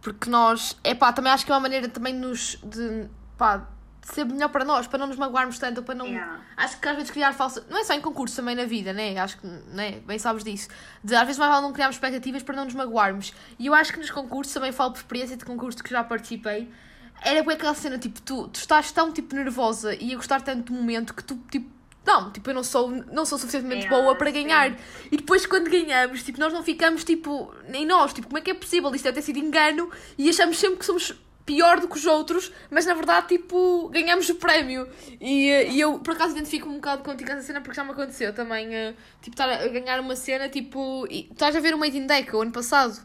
[0.00, 3.66] Porque nós, é pá, também acho que é uma maneira também de nos, de, pá,
[4.12, 6.06] ser melhor para nós, para não nos magoarmos tanto, ou para não.
[6.06, 6.40] Yeah.
[6.56, 7.64] Acho que às vezes criar falsa.
[7.68, 9.16] Não é só em concursos, também na vida, né?
[9.18, 10.00] Acho que, né?
[10.06, 10.68] Bem sabes disso.
[11.02, 13.32] De, às vezes mais vale não criarmos expectativas para não nos magoarmos.
[13.58, 16.70] E eu acho que nos concursos, também falo por experiência de concursos que já participei,
[17.20, 20.72] era bem aquela cena, tipo, tu, tu estás tão, tipo, nervosa e a gostar tanto
[20.72, 21.68] do momento que tu, tipo,
[22.06, 24.42] não, tipo, eu não sou, não sou suficientemente Yeah, boa para sim.
[24.42, 24.74] ganhar.
[25.12, 28.50] E depois, quando ganhamos, tipo, nós não ficamos, tipo, nem nós, tipo, como é que
[28.50, 28.94] é possível?
[28.94, 31.14] Isto deve ter sido engano e achamos sempre que somos
[31.48, 34.86] pior do que os outros, mas na verdade, tipo, ganhamos o prémio.
[35.18, 37.92] E, eh, e eu, por acaso, identifico um bocado contigo essa cena porque já me
[37.92, 41.78] aconteceu também, eh, tipo, estar a ganhar uma cena, tipo, e, estás a ver o
[41.78, 43.00] Made in Deca o ano passado.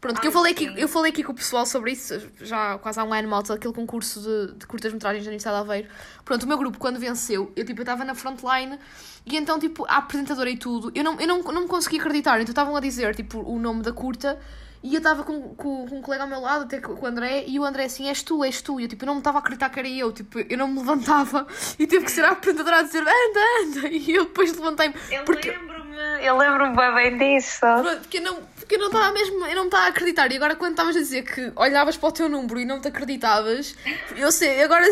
[0.00, 3.00] Pronto, que eu falei, aqui, eu falei aqui com o pessoal sobre isso, já quase
[3.00, 5.88] há um ano, malta, aquele concurso de, de curtas-metragens da Universidade de Aveiro.
[6.24, 8.78] Pronto, o meu grupo, quando venceu, eu, tipo, estava na frontline
[9.26, 12.40] e então, tipo, a apresentadora e tudo, eu não, eu não, não me conseguia acreditar.
[12.40, 14.38] Então estavam a dizer, tipo, o nome da curta
[14.82, 17.44] e eu estava com, com, com um colega ao meu lado, até com o André,
[17.46, 18.78] e o André assim, és tu, és tu.
[18.78, 20.68] E eu, tipo, eu não me estava a acreditar que era eu, tipo, eu não
[20.68, 21.46] me levantava
[21.78, 23.88] e teve que ser a apresentadora a dizer, anda, anda.
[23.98, 24.94] E eu depois levantei-me.
[25.10, 27.60] Eu Porque, lembro-me, eu lembro-me bem, bem disso.
[27.60, 28.38] Pronto, porque eu não
[28.68, 30.30] porque eu não estava mesmo, eu não estava a acreditar.
[30.30, 32.88] E agora quando estavas a dizer que olhavas para o teu número e não te
[32.88, 33.74] acreditavas,
[34.14, 34.84] eu sei, agora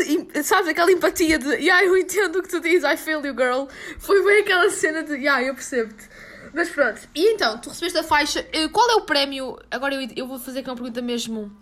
[0.43, 3.67] sabes aquela empatia de yeah, eu entendo o que tu dizes, I feel you girl.
[3.99, 6.09] Foi bem aquela cena de yeah, eu percebo-te.
[6.55, 9.59] Mas pronto, e então, tu recebeste a faixa, eh, qual é o prémio?
[9.71, 11.55] Agora eu, eu vou fazer aqui uma pergunta mesmo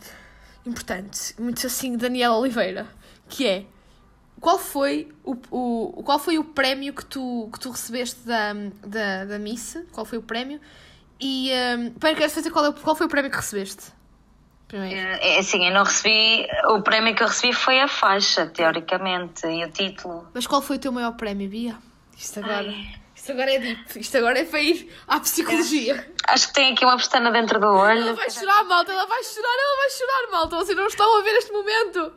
[0.65, 2.87] importante, muito assim, Daniela Oliveira,
[3.29, 3.65] que é
[4.41, 8.53] qual foi o, o, qual foi o prémio que tu, que tu recebeste da,
[8.87, 9.77] da, da Miss?
[9.91, 10.61] Qual foi o prémio?
[11.21, 13.93] E um, primeiro quero fazer qual, é, qual foi o prémio que recebeste?
[14.69, 14.97] Primeiro.
[15.21, 16.47] É assim, eu não recebi.
[16.71, 20.29] O prémio que eu recebi foi a faixa, teoricamente, e o título.
[20.35, 21.77] Mas qual foi o teu maior prémio, Bia?
[22.17, 22.95] Isto agora, Ai.
[23.15, 24.01] isto agora é deep.
[24.01, 26.13] Isto agora é para ir à psicologia.
[26.27, 28.01] Acho que tem aqui uma pestana dentro do olho.
[28.01, 30.57] Ela vai chorar, malta, ela vai chorar, ela vai chorar, malta.
[30.57, 32.13] Vocês não estão a ver este momento.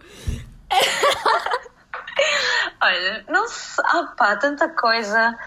[2.82, 3.84] Olha, não sei.
[3.88, 5.38] Ah, pá, tanta coisa.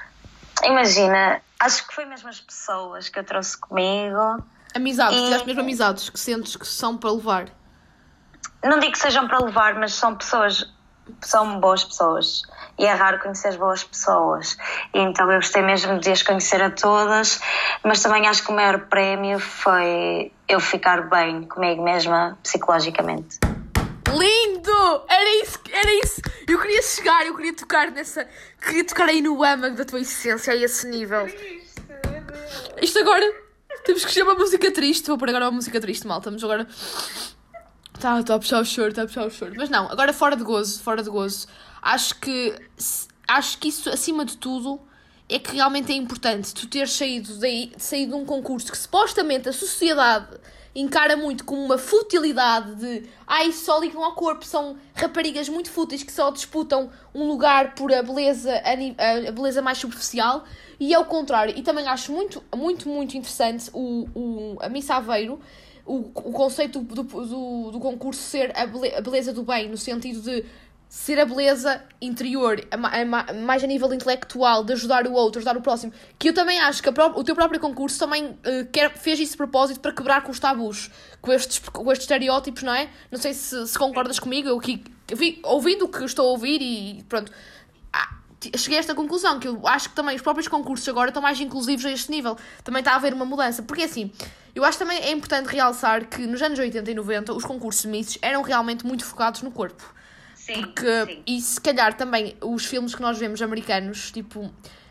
[0.64, 4.42] Imagina, acho que foi mesmo as pessoas que eu trouxe comigo.
[4.74, 7.46] Amizades, E- tiveste mesmo amizades que sentes que são para levar.
[8.62, 10.72] Não digo que sejam para levar, mas são pessoas.
[11.22, 12.42] São boas pessoas.
[12.78, 14.56] E é raro conhecer boas pessoas.
[14.94, 17.40] E então eu gostei mesmo de as conhecer a todas.
[17.82, 23.38] Mas também acho que o maior prémio foi eu ficar bem comigo mesma, psicologicamente.
[24.18, 25.04] Lindo!
[25.08, 26.20] Era isso, era isso.
[26.48, 28.26] Eu queria chegar, eu queria tocar nessa.
[28.60, 31.26] Queria tocar aí no âmago da tua essência, a esse nível.
[32.80, 33.50] Isto agora.
[33.84, 35.06] Temos que uma música triste.
[35.06, 36.30] Vou pôr agora uma música triste, malta.
[36.30, 36.66] Mas agora.
[37.98, 39.54] Tá, tá a puxar o choro, está a puxar o choro.
[39.56, 41.46] Mas não, agora fora de gozo, fora de gozo.
[41.80, 42.54] Acho que.
[43.28, 44.80] Acho que isso, acima de tudo,
[45.28, 49.48] é que realmente é importante tu ter saído, daí, saído de um concurso que supostamente
[49.48, 50.36] a sociedade
[50.74, 56.02] encara muito como uma futilidade de ai, só ligam ao corpo, são raparigas muito fúteis
[56.02, 60.44] que só disputam um lugar por a beleza, a, a- beleza mais superficial
[60.78, 61.54] e é o contrário.
[61.56, 65.40] E também acho muito, muito, muito interessante o, o, a Miss Aveiro,
[65.84, 68.66] o, o conceito do, do, do concurso ser a
[69.00, 70.44] beleza do bem, no sentido de
[70.92, 75.38] ser a beleza interior, a a ma- mais a nível intelectual, de ajudar o outro,
[75.38, 75.92] ajudar o próximo.
[76.18, 79.30] Que eu também acho que a o teu próprio concurso também eh, quer, fez isso
[79.32, 80.90] de propósito para quebrar com os tabus,
[81.22, 82.90] com estes, com estes estereótipos, não é?
[83.08, 84.82] Não sei se, se concordas comigo, eu, que,
[85.14, 87.30] vi, ouvindo o que estou a ouvir e pronto.
[87.92, 88.16] Ah,
[88.56, 91.38] Cheguei a esta conclusão, que eu acho que também os próprios concursos agora estão mais
[91.40, 92.36] inclusivos a este nível.
[92.64, 93.62] Também está a haver uma mudança.
[93.62, 94.10] Porque assim,
[94.56, 97.88] eu acho também é importante realçar que nos anos 80 e 90 os concursos de
[97.88, 99.99] Misses eram realmente muito focados no corpo.
[100.46, 101.22] Sim, Porque, sim.
[101.26, 104.50] e se calhar também os filmes que nós vemos americanos, tipo,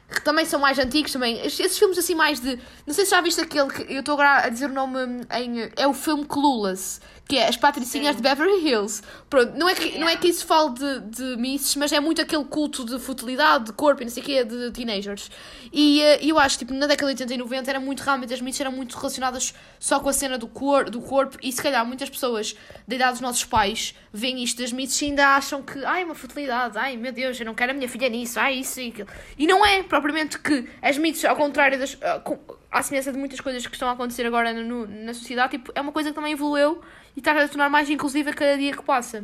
[0.10, 2.60] que também são mais antigos também, esses filmes assim mais de.
[2.86, 5.00] Não sei se já viste aquele que eu estou agora a dizer o nome
[5.32, 5.72] em.
[5.76, 9.04] É o filme Clueless, que é As Patricinhas de Beverly Hills.
[9.30, 12.20] Pronto, não é que, não é que isso fale de, de misses, mas é muito
[12.20, 15.30] aquele culto de futilidade, de corpo e não sei o quê, de teenagers.
[15.72, 18.42] E eh, eu acho, tipo, na década de 80 e 90 era muito realmente, as
[18.42, 21.86] misses eram muito relacionadas só com a cena do, cor, do corpo e se calhar
[21.86, 22.56] muitas pessoas
[22.88, 26.16] da idade dos nossos pais veem isto das misses e ainda acham que, ai, uma
[26.16, 29.08] futilidade, ai, meu Deus, eu não quero a minha filha nisso, ai, isso e aquilo.
[29.38, 31.96] E não é propriamente que as misses, ao contrário das.
[32.02, 32.40] ah, com-
[32.72, 35.82] à semelhança de muitas coisas que estão a acontecer agora no- na sociedade, tipo, é
[35.82, 36.82] uma coisa que também evoluiu
[37.16, 39.24] e está a tornar mais inclusiva cada dia que passa.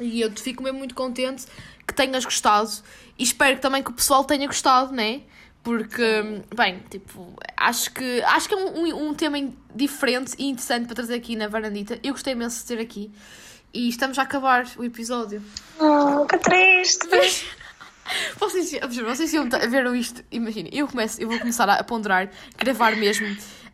[0.00, 1.46] E eu te fico mesmo muito contente
[1.86, 2.70] que tenhas gostado
[3.18, 5.22] e espero também que o pessoal tenha gostado, né?
[5.62, 9.36] Porque, bem, tipo, acho que, acho que é um, um, um tema
[9.74, 11.98] diferente e interessante para trazer aqui na varandita.
[12.02, 13.10] Eu gostei imenso de ter aqui
[13.74, 15.42] e estamos a acabar o episódio.
[15.80, 17.08] Oh, que triste.
[18.38, 18.72] Vocês,
[19.04, 19.32] vocês
[19.68, 23.26] ver isto, imaginem, eu, começo, eu vou começar a, ponderar, gravar mesmo,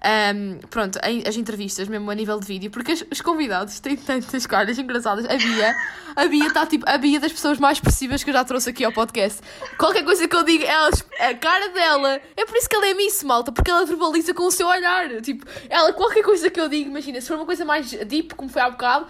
[0.02, 4.46] ahm, pronto, as entrevistas, mesmo a nível de vídeo, porque as- os convidados têm tantas
[4.46, 5.24] caras engraçadas.
[5.26, 5.74] A Bia,
[6.16, 8.84] a Bia está tipo, a Bia das pessoas mais expressivas que eu já trouxe aqui
[8.84, 9.40] ao podcast.
[9.78, 12.94] Qualquer coisa que eu diga, ela, a cara dela, é por isso que ela é
[12.94, 15.20] Miss Malta, porque ela verbaliza com o seu olhar.
[15.22, 18.48] Tipo, ela, qualquer coisa que eu diga, imagina, se for uma coisa mais deep, como
[18.50, 19.06] foi há bocado,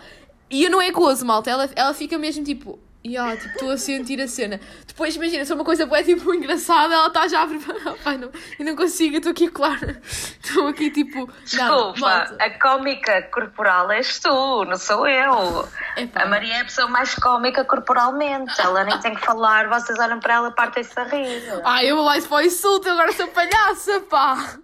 [0.51, 2.79] e eu não é gozo, malta, ela, ela fica mesmo tipo.
[3.07, 4.59] Yeah, tipo, estou a sentir a cena.
[4.87, 7.95] Depois, imagina, se é uma coisa boa, tipo, engraçada, ela está já a preparar.
[8.03, 9.95] Pai, não, eu não consigo, eu estou aqui, claro.
[10.43, 11.31] Estou aqui, tipo.
[11.45, 15.69] Desculpa, a cómica corporal és tu, não sou eu.
[15.99, 16.23] Epá.
[16.23, 18.59] A Maria é a pessoa mais cómica corporalmente.
[18.59, 21.43] Ela nem tem que falar, vocês olham para ela, partem-se a rir.
[21.63, 24.57] Ai, eu vou mais para o insulto, agora sou palhaça, pá.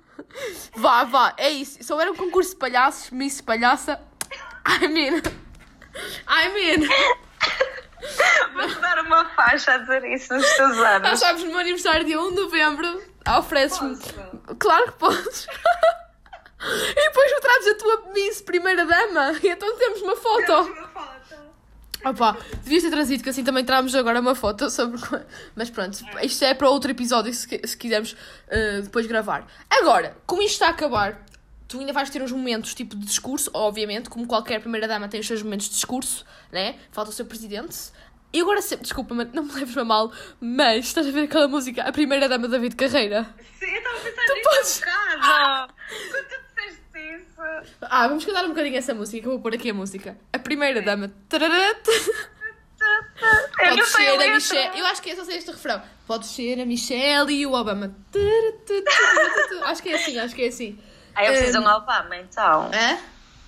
[0.76, 1.82] Vá, vá, é isso.
[1.82, 4.00] Se houver um concurso de palhaços, Miss Palhaça,
[4.66, 5.20] I mean.
[6.26, 6.88] I mean.
[8.54, 11.20] Vou-te dar uma faixa a dizer isso nos teus anos.
[11.20, 13.02] sabes, no meu aniversário, dia 1 de novembro,
[13.38, 13.98] ofereces-me.
[14.58, 15.46] Claro que podes.
[16.62, 19.32] E depois tu trazes a tua Miss Primeira Dama.
[19.42, 20.70] E então temos uma foto.
[22.04, 25.00] Opa, devias ter trazido, que assim também trazemos agora uma foto sobre.
[25.54, 28.16] Mas pronto, isto é para outro episódio se, se quisermos
[28.48, 29.46] eh, depois gravar.
[29.70, 31.24] Agora, como isto está a acabar,
[31.70, 35.26] tu ainda vais ter uns momentos tipo de discurso, obviamente, como qualquer primeira-dama tem os
[35.26, 36.74] seus momentos de discurso, né?
[36.90, 37.76] Falta o seu presidente.
[38.32, 41.82] E agora, sempre, desculpa, não me leves a mal, mas estás a ver aquela música,
[41.82, 43.26] a primeira-dama David Carreira?
[43.58, 45.74] Sim, eu estava a pensar Tu nisso podes- há bocado.
[46.10, 47.76] Quando tu disseste isso.
[47.82, 50.16] Ah, vamos cantar um bocadinho essa música, que eu vou pôr aqui a música.
[50.32, 51.12] A primeira-dama.
[53.62, 54.34] Eu Pode ser a letra.
[54.34, 54.78] Michelle.
[54.78, 55.82] Eu acho que é só sei este refrão.
[56.06, 57.94] Pode ser a Michelle e o Obama.
[59.64, 60.78] Acho que é assim, acho que é assim.
[61.14, 61.68] Ah, eu preciso de Hum.
[61.70, 62.70] um Obama, então.
[62.72, 62.98] Hã?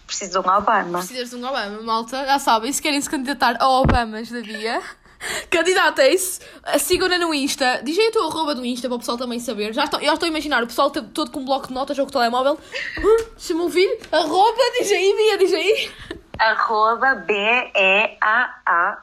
[0.06, 0.98] Preciso de um Obama.
[0.98, 2.24] Precisas de um Obama, malta.
[2.26, 4.82] Já sabem, se querem se candidatar a Obamas da Bia,
[5.50, 6.40] candidatem-se.
[6.78, 7.80] Sigam-na no Insta.
[7.82, 9.72] Diz aí o teu arroba do Insta para o pessoal também saber.
[9.72, 12.04] Já estou, eu estou a imaginar o pessoal todo com um bloco de notas ou
[12.04, 12.58] com o telemóvel.
[12.98, 13.98] Hum, Deixa-me ouvir.
[14.10, 15.90] Arroba, diz aí, Bia, diz aí.
[16.38, 17.14] Arroba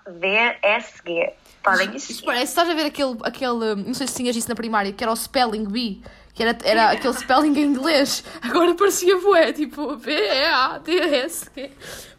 [0.10, 1.34] B-E-A-A-V-S-G.
[1.64, 2.26] Podem Isso seguir.
[2.26, 5.12] parece, estás a ver aquele, aquele, não sei se tinhas isso na primária, que era
[5.12, 6.02] o spelling bee,
[6.40, 11.52] que era, era aquele spelling em inglês, agora parecia bué, tipo B-E-A-D-S.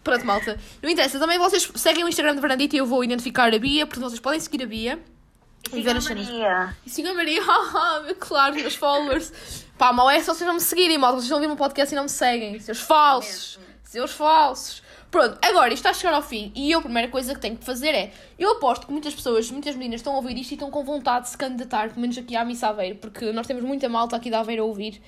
[0.05, 0.61] Pronto, malta.
[0.83, 3.87] Não interessa, também vocês seguem o Instagram de Varandita e eu vou identificar a Bia,
[3.87, 4.99] porque vocês podem seguir a Bia
[5.73, 6.29] e ver as cenas.
[6.29, 6.77] Maria.
[6.85, 7.41] E sigam a Maria,
[8.05, 9.33] meu, claro, meus followers.
[9.79, 11.97] Pá, mal é só vocês não me seguirem, malta, vocês vão ouvir o podcast e
[11.97, 14.83] não me seguem, seus falsos, seus falsos.
[15.11, 17.57] Pronto, agora isto está a chegar ao fim e eu a primeira coisa que tenho
[17.57, 18.13] que fazer é.
[18.39, 21.25] Eu aposto que muitas pessoas, muitas meninas estão a ouvir isto e estão com vontade
[21.25, 24.31] de se candidatar, pelo menos aqui à Missa Aveiro, porque nós temos muita malta aqui
[24.31, 25.03] da Aveiro a ouvir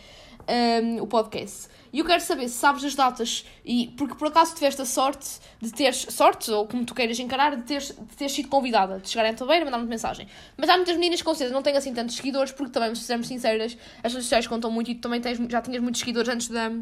[0.83, 1.69] hum, o podcast.
[1.93, 5.39] E eu quero saber se sabes as datas e porque por acaso tiveste a sorte
[5.61, 9.09] de teres sorte, ou como tu queiras encarar, de teres, de teres sido convidada, de
[9.09, 10.27] chegarem a Aveiro e mandar-me mensagem.
[10.57, 13.03] Mas há muitas meninas que com certeza não têm assim tantos seguidores, porque também, se
[13.03, 16.29] sejamos sinceras, as redes sociais contam muito e tu também tens, já tinhas muitos seguidores
[16.29, 16.73] antes da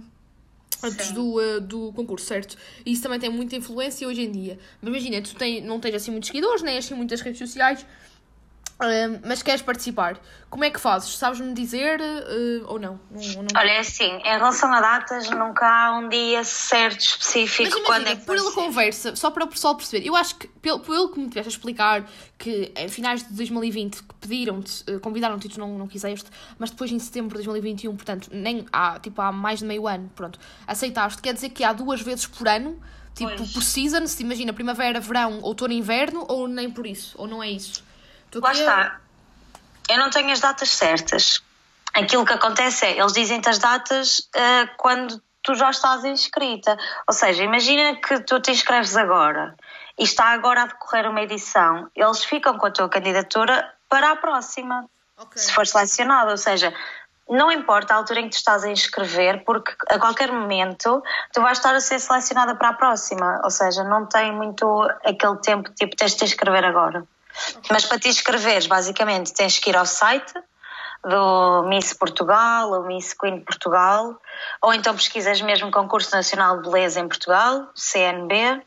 [0.82, 2.56] antes do, uh, do concurso, certo?
[2.84, 4.58] E isso também tem muita influência hoje em dia.
[4.80, 7.84] Mas imagina, tu tem, não tens assim muitos seguidores, nem assim muitas redes sociais.
[9.24, 10.18] Mas queres participar.
[10.48, 11.16] Como é que fazes?
[11.16, 12.98] Sabes-me dizer eh, ou não?
[13.10, 13.48] Não- não?
[13.56, 18.00] Olha, é assim, em relação a datas, nunca há um dia certo, específico, Mas quando
[18.02, 18.60] imagina, é que por vai ele ser.
[18.60, 21.52] conversa, só para o pessoal perceber, eu acho que, pelo, pelo que me tiveste a
[21.56, 26.28] explicar, que em finais de 2020 que pediram-te, eh, convidaram-te e tu não, não quiseste,
[26.58, 30.10] mas depois em setembro de 2021, portanto, nem há, tipo, há mais de meio ano,
[30.16, 32.80] pronto, aceitaste, quer dizer que há duas vezes por ano,
[33.14, 33.52] tipo, Pois.
[33.52, 37.50] por season, se imagina primavera, verão, outono, inverno, ou nem por isso, ou não é
[37.50, 37.88] isso?
[38.30, 39.00] Estou Lá a- está.
[39.88, 41.42] Eu não tenho as datas certas.
[41.94, 46.76] Aquilo que acontece é, eles dizem-te as datas eh, quando tu já estás inscrita.
[47.08, 49.56] Ou seja, imagina que tu te inscreves agora
[49.98, 51.90] e está agora a decorrer uma edição.
[51.96, 54.84] Eles ficam com a tua candidatura para a próxima,
[55.18, 55.42] Ok.
[55.42, 56.30] se for selecionada.
[56.30, 56.72] Ou seja,
[57.28, 61.02] não importa a altura em que tu estás a inscrever, porque a qualquer momento
[61.32, 63.40] tu vais estar a ser selecionada para a próxima.
[63.42, 64.64] Ou seja, não tem muito
[65.04, 67.04] aquele tempo, tipo, tens de te inscrever agora.
[67.70, 70.32] Mas para te inscreveres, basicamente, tens que ir ao site
[71.02, 74.20] do Miss Portugal ou Miss Queen Portugal,
[74.60, 78.62] ou então pesquisas mesmo Concurso Nacional de Beleza em Portugal, CNB,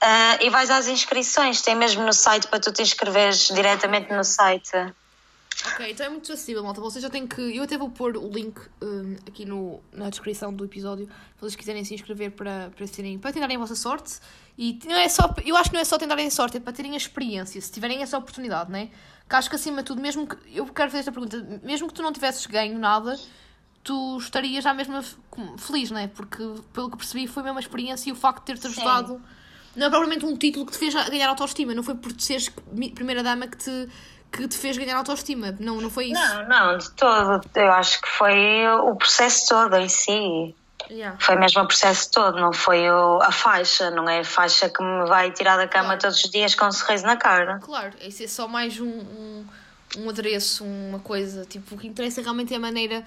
[0.00, 1.62] ah, e vais às inscrições.
[1.62, 4.70] Tem mesmo no site para tu te inscreveres diretamente no site.
[5.72, 6.80] Ok, então é muito acessível, malta.
[6.80, 7.40] Vocês já têm que.
[7.40, 11.56] Eu até vou pôr o link hum, aqui no, na descrição do episódio, se vocês
[11.56, 14.18] quiserem se inscrever para, para, terem, para tentarem a vossa sorte.
[14.56, 16.72] E não é só, eu acho que não é só tentarem a sorte, é para
[16.72, 18.90] terem a experiência, se tiverem essa oportunidade, né?
[19.28, 20.36] Que acho que acima de tudo, mesmo que.
[20.56, 23.18] Eu quero fazer esta pergunta, mesmo que tu não tivesses ganho nada,
[23.82, 25.02] tu estarias já mesmo
[25.58, 26.08] feliz, né?
[26.08, 26.42] Porque
[26.72, 29.20] pelo que percebi foi mesmo a experiência e o facto de ter-te ajudado.
[29.76, 32.50] Não é propriamente um título que te fez ganhar autoestima, não foi por seres
[32.94, 33.88] primeira dama que te,
[34.36, 35.56] que te fez ganhar autoestima.
[35.58, 36.20] Não, não foi isso.
[36.20, 37.40] Não, não, de todo.
[37.54, 40.54] Eu acho que foi o processo todo em si.
[40.88, 41.18] Yeah.
[41.20, 44.80] Foi mesmo o processo todo, não foi o- a faixa, não é a faixa que
[44.82, 46.00] me vai tirar da cama Claro.
[46.02, 47.58] todos os dias com um sorriso na cara.
[47.58, 49.44] Claro, isso é só mais um, um,
[49.98, 51.44] um adereço, uma coisa.
[51.44, 53.02] Tipo, o que interessa realmente é a maneira.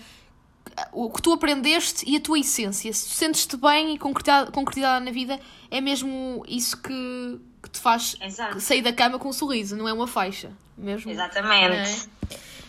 [0.92, 2.92] O que tu aprendeste e a tua essência.
[2.92, 5.40] Se tu sentes-te bem e concretizada, concretizada na vida,
[5.72, 8.60] é mesmo isso que, que te faz Exato.
[8.60, 10.52] sair da cama com um sorriso, não é uma faixa.
[10.78, 11.12] Mesmo.
[11.12, 12.10] Exatamente.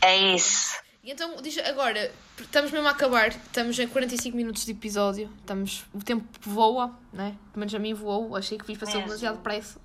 [0.01, 0.75] É isso.
[1.03, 5.85] E então, diz agora, estamos mesmo a acabar, estamos em 45 minutos de episódio, estamos,
[5.95, 7.37] o tempo voa, né?
[7.53, 9.03] Pelo menos a mim voou, achei que fiz Mesmo.
[9.03, 9.79] demasiado depressa.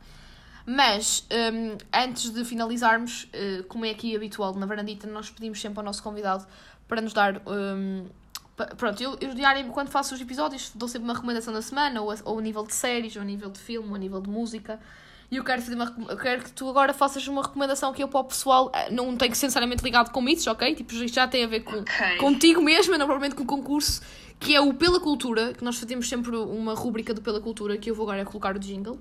[0.65, 5.79] Mas, hum, antes de finalizarmos, eh, como é aqui habitual na varandita, nós pedimos sempre
[5.79, 6.45] ao nosso convidado
[6.87, 7.39] para nos dar.
[7.39, 7.51] pa-
[8.77, 12.11] pronto, eu, eu diário, quando faço os episódios, dou sempre uma recomendação da semana, ou
[12.11, 14.29] a, ou a nível de séries, ou a nível de filme, ou a nível de
[14.29, 14.79] música.
[15.29, 18.07] E eu quero, fazer uma, eu quero que tu agora faças uma recomendação que eu
[18.07, 20.75] para o pessoal eh, não tem que ser necessariamente ligado com mitos, ok?
[20.75, 22.17] Tipo, isto já tem a ver com, Ok.
[22.19, 24.01] contigo mesma, não propriamente com o concurso,
[24.39, 27.89] que é o Pela Cultura, que nós fazemos sempre uma rúbrica do Pela Cultura, que
[27.89, 28.99] eu vou agora colocar o jingle.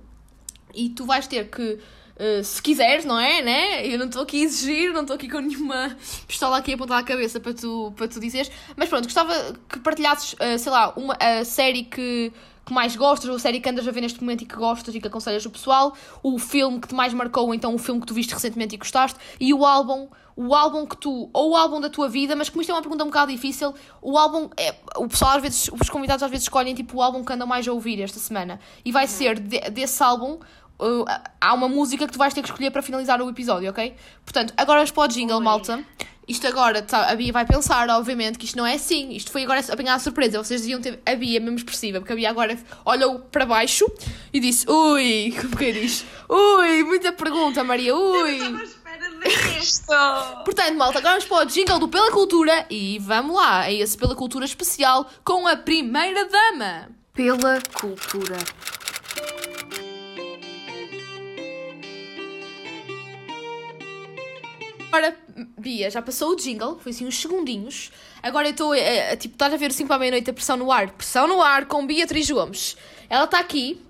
[0.75, 1.79] E tu vais ter que,
[2.17, 3.43] eh, se quiseres, não é?
[3.43, 3.87] Né?
[3.87, 5.97] Eu não estou aqui a exigir, não estou aqui com nenhuma
[6.27, 8.51] pistola aqui apontada à cabeça para tu, para tu dizeres.
[8.77, 9.35] Mas pronto, gostava
[9.69, 12.33] que partilhasses, eh, sei lá, uma, a série que,
[12.65, 14.95] que mais gostas, ou a série que andas a ver neste momento e que gostas
[14.95, 18.01] e que aconselhas o pessoal, o filme que te mais marcou, ou então o filme
[18.01, 20.09] que tu viste recentemente e gostaste, e o álbum.
[20.37, 22.83] O álbum que tu, ou o álbum da tua vida, mas como isto é uma
[22.83, 26.47] pergunta um bocado difícil, o álbum, é, o pessoal às vezes, os convidados às vezes
[26.47, 28.59] escolhem tipo o álbum que andam mais a ouvir esta semana.
[28.85, 30.41] E vai ser de- desse álbum
[30.85, 31.07] Uh,
[31.41, 33.95] há uma música que tu vais ter que escolher para finalizar o episódio, ok?
[34.23, 35.83] Portanto, agora vamos para o jingle, malta.
[36.27, 39.13] Isto agora, tá, a Bia vai pensar, obviamente, que isto não é assim.
[39.13, 40.43] Isto foi agora apanhar a surpresa.
[40.43, 43.87] Vocês deviam ter a Bia mesmo expressiva, porque a Bia agora olhou para baixo
[44.33, 46.05] e disse: Ui, como que diz?
[46.29, 48.37] Ui, muita pergunta, Maria, ui.
[48.63, 49.95] espera disto.
[50.45, 53.97] Portanto, malta, agora vamos para o jingle do Pela Cultura e vamos lá, é esse
[53.97, 56.89] Pela Cultura especial com a primeira dama.
[57.13, 58.39] Pela Cultura.
[64.95, 65.17] Agora,
[65.59, 67.91] Bia, já passou o jingle, foi assim uns segundinhos.
[68.23, 70.33] Agora eu estou, a- a- tipo, estás a ver o 5 para a meia-noite a
[70.33, 70.89] pressão no ar.
[70.93, 72.77] Pressão no ar com Beatriz Gomes.
[73.11, 73.83] Ela está aqui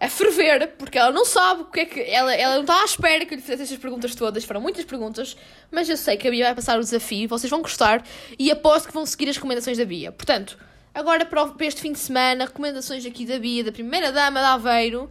[0.00, 2.00] a ferver, porque ela não sabe o que é que.
[2.00, 4.42] Ela, ela não está à espera que eu lhe fizesse estas perguntas todas.
[4.42, 5.36] Foram muitas perguntas,
[5.70, 8.04] mas eu sei que a Bia vai passar o desafio, vocês vão gostar
[8.36, 10.10] e aposto que vão seguir as recomendações da Bia.
[10.10, 10.58] Portanto,
[10.92, 15.08] agora para, este fim de semana, recomendações aqui da Bia, da primeira dama de Aveiro.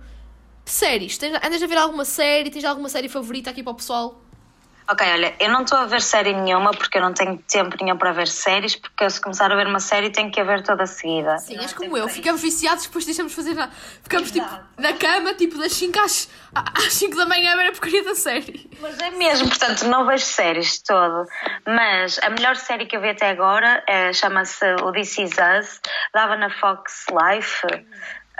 [0.65, 2.49] Séries, tens, andas a ver alguma série?
[2.51, 4.21] Tens alguma série favorita aqui para o pessoal?
[4.91, 7.95] Ok, olha, eu não estou a ver série nenhuma porque eu não tenho tempo nenhum
[7.95, 10.63] para ver séries, porque eu, se começar a ver uma série tenho que a ver
[10.63, 11.37] toda seguida.
[11.37, 12.07] Sim, és como eu.
[12.09, 13.71] Ficamos viciados, depois deixamos de fazer nada.
[14.01, 14.65] Ficamos tipo Exato.
[14.79, 18.15] na cama, tipo das 5 às, às 5 da manhã a ver a porcaria da
[18.15, 18.67] série.
[18.81, 21.23] Mas é mesmo, portanto, não vejo séries de todo.
[21.67, 25.79] Mas a melhor série que eu vi até agora é- chama-se o This Is Us,
[26.15, 27.61] dava na Fox Life.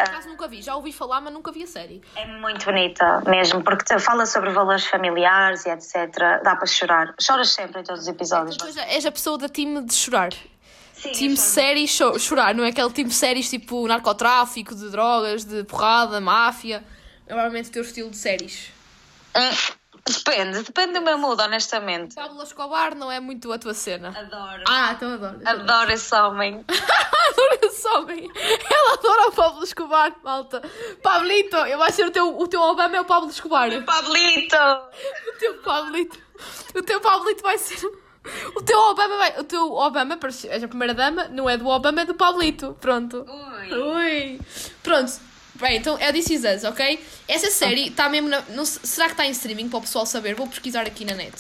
[0.06, 2.02] Por acaso nunca vi, já ouvi falar, mas nunca vi a série.
[2.16, 6.42] É muito bonita mesmo, porque fala sobre valores familiares e etc.
[6.44, 7.14] Dá para chorar.
[7.20, 8.58] Choras sempre em todos os episódios.
[8.58, 10.32] Tu és a- és a pessoa da time de chorar.
[10.94, 15.46] Sim, Time séries cho- chorar, não é aquele time de séries tipo narcotráfico, de drogas,
[15.46, 16.84] de porrada, máfia.
[17.26, 18.72] É normalmente o teu estilo de séries.
[19.36, 19.74] Hum,
[20.06, 22.16] Depende, depende do meu mood, honestamente.
[22.16, 24.10] Pablo Escobar não é muito a tua cena.
[24.18, 24.64] Adoro.
[24.68, 25.40] Ah, então adoro.
[25.46, 26.66] Adoro esse homem.
[26.70, 28.32] Adoro esse homem.
[28.70, 30.62] Ela adora o Pablo Escobar, malta.
[31.04, 33.70] Pablito, eu vai ser o teu, o teu Obama é o Pablo Escobar.
[33.84, 34.56] Pablito!
[34.56, 36.18] O teu Pablito.
[36.76, 37.80] O teu Pablito vai ser.
[38.56, 39.40] O teu Obama vai.
[39.40, 42.14] O teu Obama, para ser- és a primeira dama, não é do Obama, é do
[42.16, 42.76] Pablito.
[42.82, 43.26] Pronto.
[43.28, 43.74] Ui.
[43.74, 44.42] Ui.
[44.84, 45.12] Pronto.
[45.60, 47.04] Bem, então é This Is Us, ok?
[47.28, 48.42] Essa série está mesmo na.
[48.50, 50.34] Não, se- será que está em streaming para o pessoal saber?
[50.36, 51.36] Vou pesquisar aqui na net.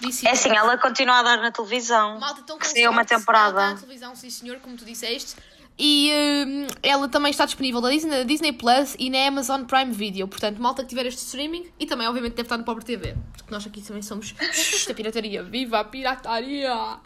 [0.00, 2.18] This É assim, ela continua a dar na televisão.
[2.20, 3.60] Malta, então que saiu uma sorte, Ela temporada.
[3.62, 5.36] está na televisão, sim senhor, como tu disseste.
[5.78, 6.10] E
[6.46, 10.28] hum, ela também está disponível na Disney, na Disney Plus e na Amazon Prime Video.
[10.28, 13.16] Portanto, malta que tiver este streaming e também, obviamente, deve estar no Pobre TV.
[13.38, 14.34] Porque nós aqui também somos
[14.86, 15.42] da pirataria.
[15.42, 16.98] Viva a pirataria!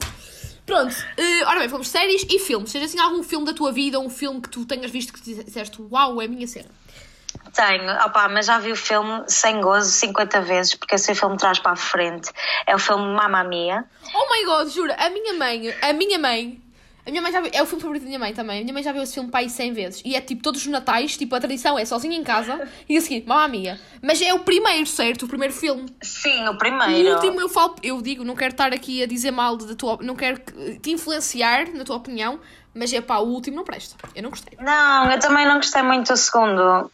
[0.67, 2.73] Pronto, eh, ora bem, fomos séries e filmes.
[2.73, 5.81] Seja assim algum filme da tua vida um filme que tu tenhas visto que disseste
[5.81, 6.69] uau, é a minha cena.
[7.55, 11.61] Tenho, opá, mas já vi o filme sem gozo 50 vezes, porque esse filme traz
[11.61, 12.31] para a frente.
[12.67, 13.85] É o filme Mamma Mia.
[14.13, 16.61] Oh my god, jura, a minha mãe, a minha mãe,
[17.07, 18.59] a minha mãe já viu, é o filme favorito da minha mãe também.
[18.59, 20.03] A minha mãe já viu esse filme aí 100 vezes.
[20.05, 23.01] E é tipo todos os natais, tipo a tradição é sozinha em casa e a
[23.01, 23.81] seguir, mamma mia.
[24.03, 25.25] Mas é o primeiro, certo?
[25.25, 25.87] O primeiro filme.
[26.03, 27.15] Sim, o O primeiro.
[27.15, 30.17] último eu falo, eu digo, não quero estar aqui a dizer mal da tua, não
[30.17, 32.41] quero que- te influenciar na tua opinião,
[32.75, 33.95] mas é pá, o último não presta.
[34.15, 34.59] Eu não gostei.
[34.61, 36.91] Não, eu também não gostei muito do segundo.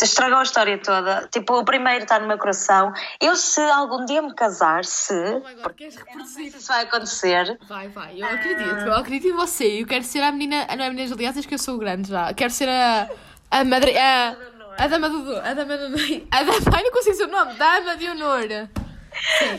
[0.00, 1.28] Estragou a história toda.
[1.30, 2.94] Tipo, o primeiro está no meu coração.
[3.20, 5.12] Eu, se algum dia me casar, se.
[5.12, 6.50] Oh my god, queres reproduzir?
[6.50, 7.58] se isso vai acontecer.
[7.68, 9.82] Vai, vai, eu acredito, eu acredito em você.
[9.82, 12.32] Eu quero ser a menina, não é a menina Juliana, que eu sou grande já.
[12.32, 13.08] Quero ser a,
[13.50, 14.34] a madre, a,
[14.78, 15.94] a dama do, a dama do,
[16.30, 18.68] a dama, ai não consigo dizer o nome, dama de honor.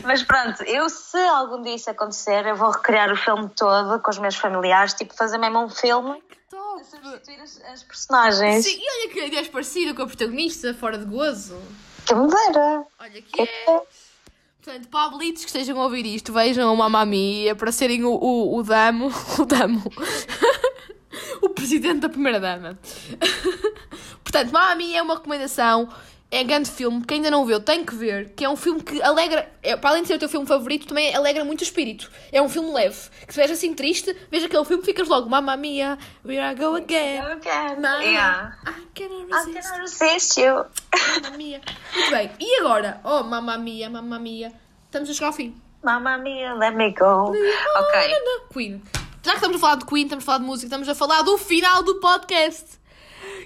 [0.04, 4.10] Mas pronto, eu, se algum dia isso acontecer, eu vou recriar o filme todo com
[4.10, 4.94] os meus familiares.
[4.94, 6.22] Tipo, fazer mesmo um filme.
[6.78, 6.84] Que!
[6.84, 8.64] Substituir as, as personagens.
[8.64, 11.60] Sim, e olha que ideia parecida com a protagonista, fora de gozo.
[12.06, 12.84] Que me dera.
[12.98, 13.82] Olha que é.
[14.62, 18.58] Portanto, Pablitos que estejam a ouvir isto, vejam o Mamma Mia para serem o, o,
[18.58, 19.82] o damo, o damo,
[21.40, 22.78] o presidente da primeira dama.
[24.22, 25.88] Portanto, Mamma Mia é uma recomendação,
[26.30, 29.02] é grande filme, quem ainda não viu tem que ver, que é um filme que
[29.02, 32.10] alegra, é, para além de ser o teu filme favorito, também alegra muito o espírito.
[32.30, 35.56] É um filme leve, que se veja assim triste, veja aquele filme ficas logo, Mamma
[35.56, 37.14] Mia, here I go again.
[38.02, 38.58] Yeah.
[38.66, 39.68] I cannot I resist.
[39.68, 40.64] cannot resist you.
[41.22, 41.60] Mamma mia.
[41.94, 43.00] Muito bem, e agora?
[43.04, 44.52] Oh, mamma mia, mamma mia.
[44.84, 45.56] Estamos a chegar ao fim.
[45.82, 47.30] Mamma mia, let me go.
[47.30, 48.10] Ok.
[48.52, 48.82] Queen.
[49.22, 51.22] Já que estamos a falar de Queen, estamos a falar de música, estamos a falar
[51.22, 52.77] do final do podcast.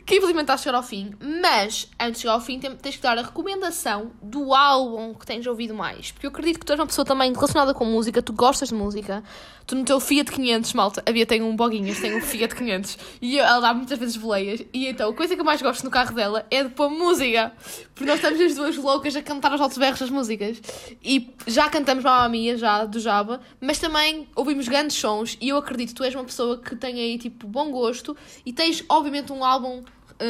[0.05, 1.12] Que infelizmente a chegar ao fim.
[1.20, 5.46] Mas, antes de chegar ao fim, tens que dar a recomendação do álbum que tens
[5.46, 6.11] ouvido mais.
[6.11, 8.74] Porque eu acredito que tu és uma pessoa também relacionada com música, tu gostas de
[8.74, 9.22] música.
[9.66, 12.98] Tu no teu Fiat 500, malta, havia tem um boguinhas, tem um Fiat 500.
[13.20, 14.62] E ela dá muitas vezes boleias.
[14.72, 17.53] E então, a coisa que eu mais gosto no carro dela é de pôr música.
[17.94, 20.61] Porque nós estamos as duas loucas a cantar aos altos berros as músicas.
[21.03, 23.40] E já cantamos Mamma Mia, já, do Java.
[23.61, 25.38] Mas também ouvimos grandes sons.
[25.40, 28.16] E eu acredito que tu és uma pessoa que tem aí, tipo, bom gosto.
[28.44, 29.84] E tens, obviamente, um álbum,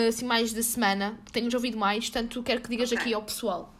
[0.08, 1.18] assim, mais de semana.
[1.24, 2.08] Que tenhas ouvido mais.
[2.08, 3.72] Portanto, quero que digas aqui ao pessoal.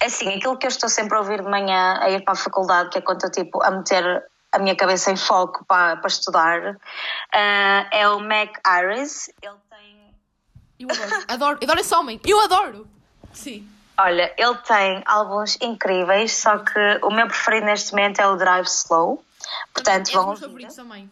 [0.00, 2.36] É assim, aquilo que eu estou sempre a ouvir de manhã a ir para a
[2.36, 6.08] faculdade, que é quando eu tipo a meter a minha cabeça em foco para, para
[6.08, 6.76] estudar,
[7.34, 9.30] ah, é o Mac Iris.
[9.40, 10.14] Ele tem.
[10.78, 11.24] Eu adoro.
[11.28, 11.58] adoro.
[11.62, 12.20] Adoro esse homem.
[12.24, 12.86] Eu adoro.
[13.32, 13.68] Sim.
[13.98, 18.66] Olha, ele tem álbuns incríveis, só que o meu preferido neste momento é o Drive
[18.66, 19.24] Slow.
[19.72, 20.66] Portanto, é vão dos meus ouvir.
[20.66, 21.10] favoritos também.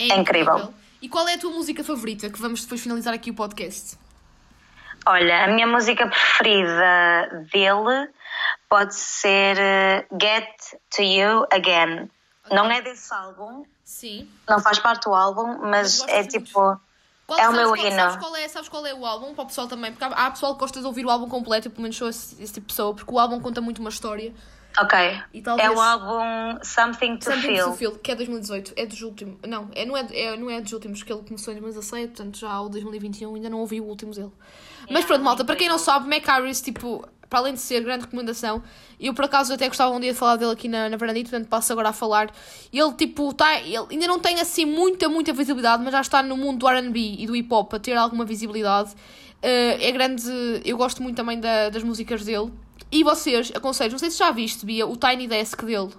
[0.00, 0.72] É incrível.
[1.02, 2.28] E qual é a tua música favorita?
[2.28, 3.98] Que vamos depois finalizar aqui o podcast.
[5.06, 8.10] Olha, a minha música preferida dele
[8.68, 10.46] pode ser eh, Get
[10.94, 12.10] to You Again.
[12.50, 14.28] Não é desse álbum, Sim.
[14.48, 16.30] não faz parte do álbum, mas é muito.
[16.30, 16.80] tipo.
[17.26, 17.96] Qual, É o sabes meu qual, hino.
[17.96, 19.34] Sabes qual, é, sabes qual é o álbum?
[19.34, 19.92] Para o pessoal também.
[19.92, 21.68] Porque há, há pessoal que gosta de ouvir o álbum completo.
[21.68, 22.92] Eu pelo menos sou esse, esse tipo de pessoa.
[22.92, 24.34] Porque o álbum conta muito uma história.
[24.78, 24.98] Ok.
[25.34, 27.70] E talvez- É o álbum Something to Something Feel.
[27.70, 28.72] to Feel, que é 2018.
[28.76, 29.38] É dos últimos.
[29.46, 32.08] Não, é, não, é, é, não é dos últimos, que ele começou em 2017.
[32.08, 34.30] Portanto, já o 2021 ainda não ouvi o último dele.
[34.90, 35.44] Mas pronto, malta.
[35.44, 37.06] Para quem não sabe, Mac Harris, tipo...
[37.28, 38.60] Para além de ser grande recomendação,
[38.98, 41.48] eu por acaso até gostava um dia de falar dele aqui na, na Varandita, portanto
[41.48, 42.28] passo agora a falar.
[42.72, 46.36] Ele, tipo, tá, ele ainda não tem assim muita, muita visibilidade, mas já está no
[46.36, 48.90] mundo do RB e do hip hop a ter alguma visibilidade.
[49.40, 50.24] Eh, é grande,
[50.64, 52.50] eu gosto muito também da- das músicas dele.
[52.90, 55.90] E vocês, aconselho, não sei se já viste, Bia, o Tiny Desk dele.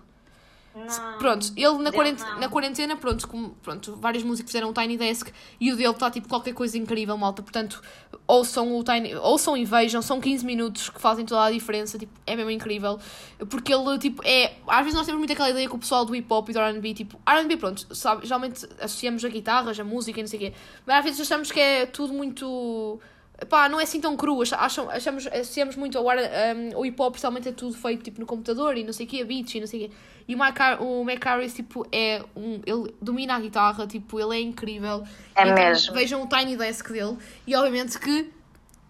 [0.73, 1.17] Não.
[1.17, 5.29] Pronto, ele na, quarentena, na quarentena, pronto, como, pronto, vários músicos fizeram o Tiny Desk
[5.59, 7.41] e o dele está tipo qualquer coisa incrível, malta.
[7.41, 7.81] Portanto,
[8.25, 12.13] ouçam o Tiny, ouçam e vejam, são 15 minutos que fazem toda a diferença, tipo,
[12.25, 12.97] é mesmo incrível.
[13.49, 14.53] Porque ele, tipo, é.
[14.65, 16.59] Às vezes nós temos muito aquela ideia que o pessoal do hip hop e do
[16.59, 20.41] RB, tipo, RB, pronto, sabe, geralmente associamos a guitarras, a música e não sei o
[20.41, 20.53] quê,
[20.85, 22.97] mas às vezes achamos que é tudo muito.
[23.49, 26.29] Pá, não é assim tão cru, ach- acham, achamos, associamos muito ao, R-
[26.73, 29.09] um, o hip hop, principalmente é tudo feito tipo no computador e não sei o
[29.09, 29.95] quê, beats e não sei o quê.
[30.27, 32.61] E o Mike o Harris, tipo, é um.
[32.65, 35.03] Ele domina a guitarra, tipo, ele é incrível.
[35.35, 35.93] É então, mesmo.
[35.93, 38.29] Vejam o Tiny Desk dele e, obviamente, que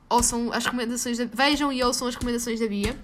[0.10, 2.96] ouçam as recomendações da, vejam e ouçam as recomendações da Bia.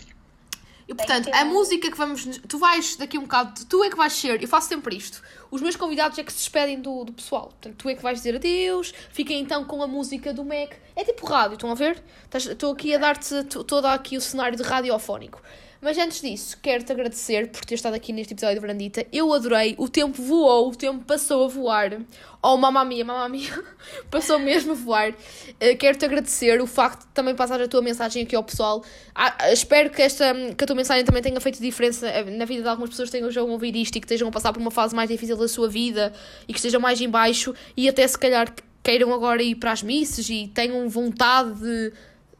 [0.87, 2.25] E portanto, a música que vamos.
[2.47, 5.21] Tu vais daqui um bocado, tu é que vais ser, eu faço sempre isto.
[5.51, 7.47] Os meus convidados é que se despedem do, do pessoal.
[7.47, 8.93] Portanto, tu é que vais dizer adeus.
[9.11, 10.73] Fiquem então com a música do Mac.
[10.95, 12.01] É tipo rádio, estão a ver?
[12.33, 15.41] Estou aqui a dar-te to- todo aqui o cenário de radiofónico.
[15.87, 19.05] Mas antes disso, quero-te agradecer por ter estado aqui neste episódio de Brandita.
[19.09, 19.73] Eu adorei.
[19.77, 22.01] O tempo voou, o tempo passou a voar.
[22.43, 23.49] Oh, mamma mia, mamma mia.
[24.11, 25.15] passou mesmo a voar.
[25.61, 28.83] Eh, quero-te agradecer o facto de também passar a tua mensagem aqui ao pessoal.
[29.15, 32.43] Ah, ah, espero que, esta, que a tua mensagem também tenha feito diferença eh, na
[32.43, 34.71] vida de algumas pessoas que estejam a isto e que estejam a passar por uma
[34.71, 36.11] fase mais difícil da sua vida
[36.49, 39.81] e que estejam mais em baixo e até se calhar queiram agora ir para as
[39.81, 41.93] missas e tenham vontade de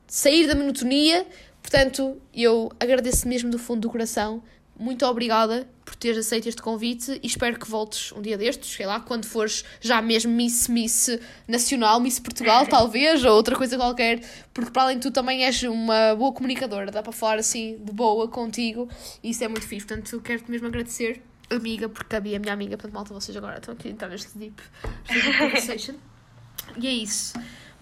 [0.06, 1.26] sair da monotonia.
[1.70, 4.42] Portanto, eu agradeço mesmo do fundo do coração.
[4.80, 8.86] Muito obrigada por teres aceito este convite e espero que voltes um dia destes, sei
[8.86, 14.24] lá, quando fores já mesmo Miss Miss Nacional, Miss Portugal, talvez, ou outra coisa qualquer,
[14.54, 17.92] porque para além de tu também és uma boa comunicadora, dá para falar assim de
[17.92, 18.88] boa contigo
[19.22, 19.86] e isso é muito fixe.
[19.86, 23.36] Portanto, eu quero-te mesmo agradecer, amiga, porque a Bia é minha amiga, portanto, malta, vocês
[23.36, 24.64] agora estão aqui a entrar neste deep,
[25.10, 25.96] deep conversation.
[26.80, 27.34] E é isso.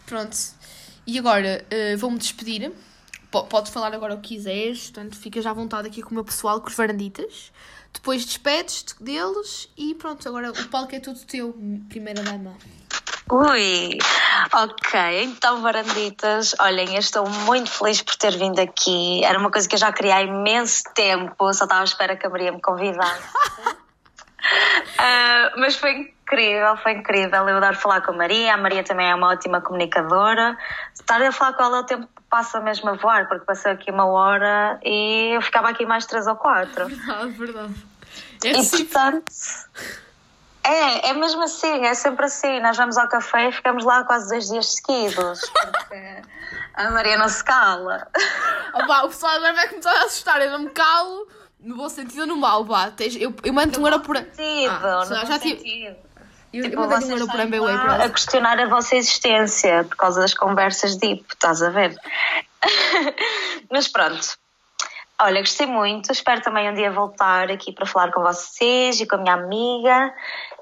[0.06, 0.38] Pronto.
[1.08, 2.72] E agora eh, vou-me despedir.
[3.32, 6.24] Po- Podes falar agora o que quiseres, portanto, ficas à vontade aqui com o meu
[6.24, 7.52] pessoal, com os varanditas.
[7.94, 11.56] Depois despedes-te deles e pronto, agora o palco é tudo teu,
[11.90, 12.54] primeira dama.
[13.32, 13.98] Ui,
[14.54, 19.24] ok, então varanditas, olhem, eu estou muito feliz por ter vindo aqui.
[19.24, 22.28] Era uma coisa que eu já queria há imenso tempo, só estava à espera que
[22.28, 23.24] a Maria me convidasse.
[24.98, 27.48] Ah, mas foi incrível, foi incrível.
[27.48, 30.58] Eu adoro falar com a Maria, a Maria também é uma ótima comunicadora.
[30.94, 34.06] Estar a falar com ela o tempo passa mesmo a voar, porque passou aqui uma
[34.06, 36.88] hora e eu ficava aqui mais três ou quatro.
[36.90, 37.76] Verdade, verdade.
[38.44, 38.86] É E assim.
[38.86, 39.32] portanto,
[40.64, 42.60] é, é mesmo assim, é sempre assim.
[42.60, 46.22] Nós vamos ao café e ficamos lá quase dois dias seguidos, porque
[46.74, 48.08] a Maria não se cala.
[48.74, 51.28] Opa, o pessoal agora vai começar a assustar, eu não me calo,
[51.66, 52.94] no bom sentido ou no mau, vá.
[53.20, 54.16] Eu, eu mando um euro por.
[54.18, 55.58] Sentido, Ah, no já, tive.
[55.58, 55.96] sentido.
[56.54, 58.96] Eu, eu Tipo, mandei um euro por estão MBWay lá para a questionar a vossa
[58.96, 61.96] existência por causa das conversas deep, estás a ver?
[63.70, 64.38] Mas pronto.
[65.20, 66.12] Olha, gostei muito.
[66.12, 70.14] Espero também um dia voltar aqui para falar com vocês e com a minha amiga.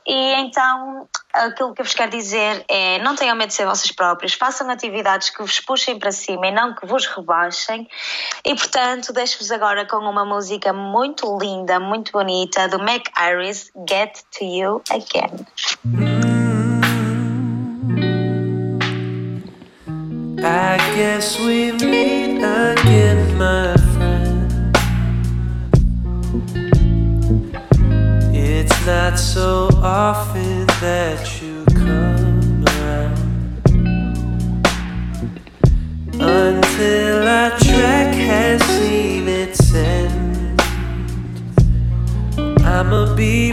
[0.05, 3.91] E então, aquilo que eu vos quero dizer é: não tenham medo de ser vocês
[3.91, 7.87] próprios, façam atividades que vos puxem para cima e não que vos rebaixem.
[8.43, 14.21] E portanto, deixo-vos agora com uma música muito linda, muito bonita, do Mac Iris, Get
[14.37, 15.45] to You Again.
[20.45, 23.62] I guess we meet again, my
[29.09, 33.19] not so often that you come around.
[36.13, 40.61] Until our track has seen its end.
[42.63, 43.52] I'ma be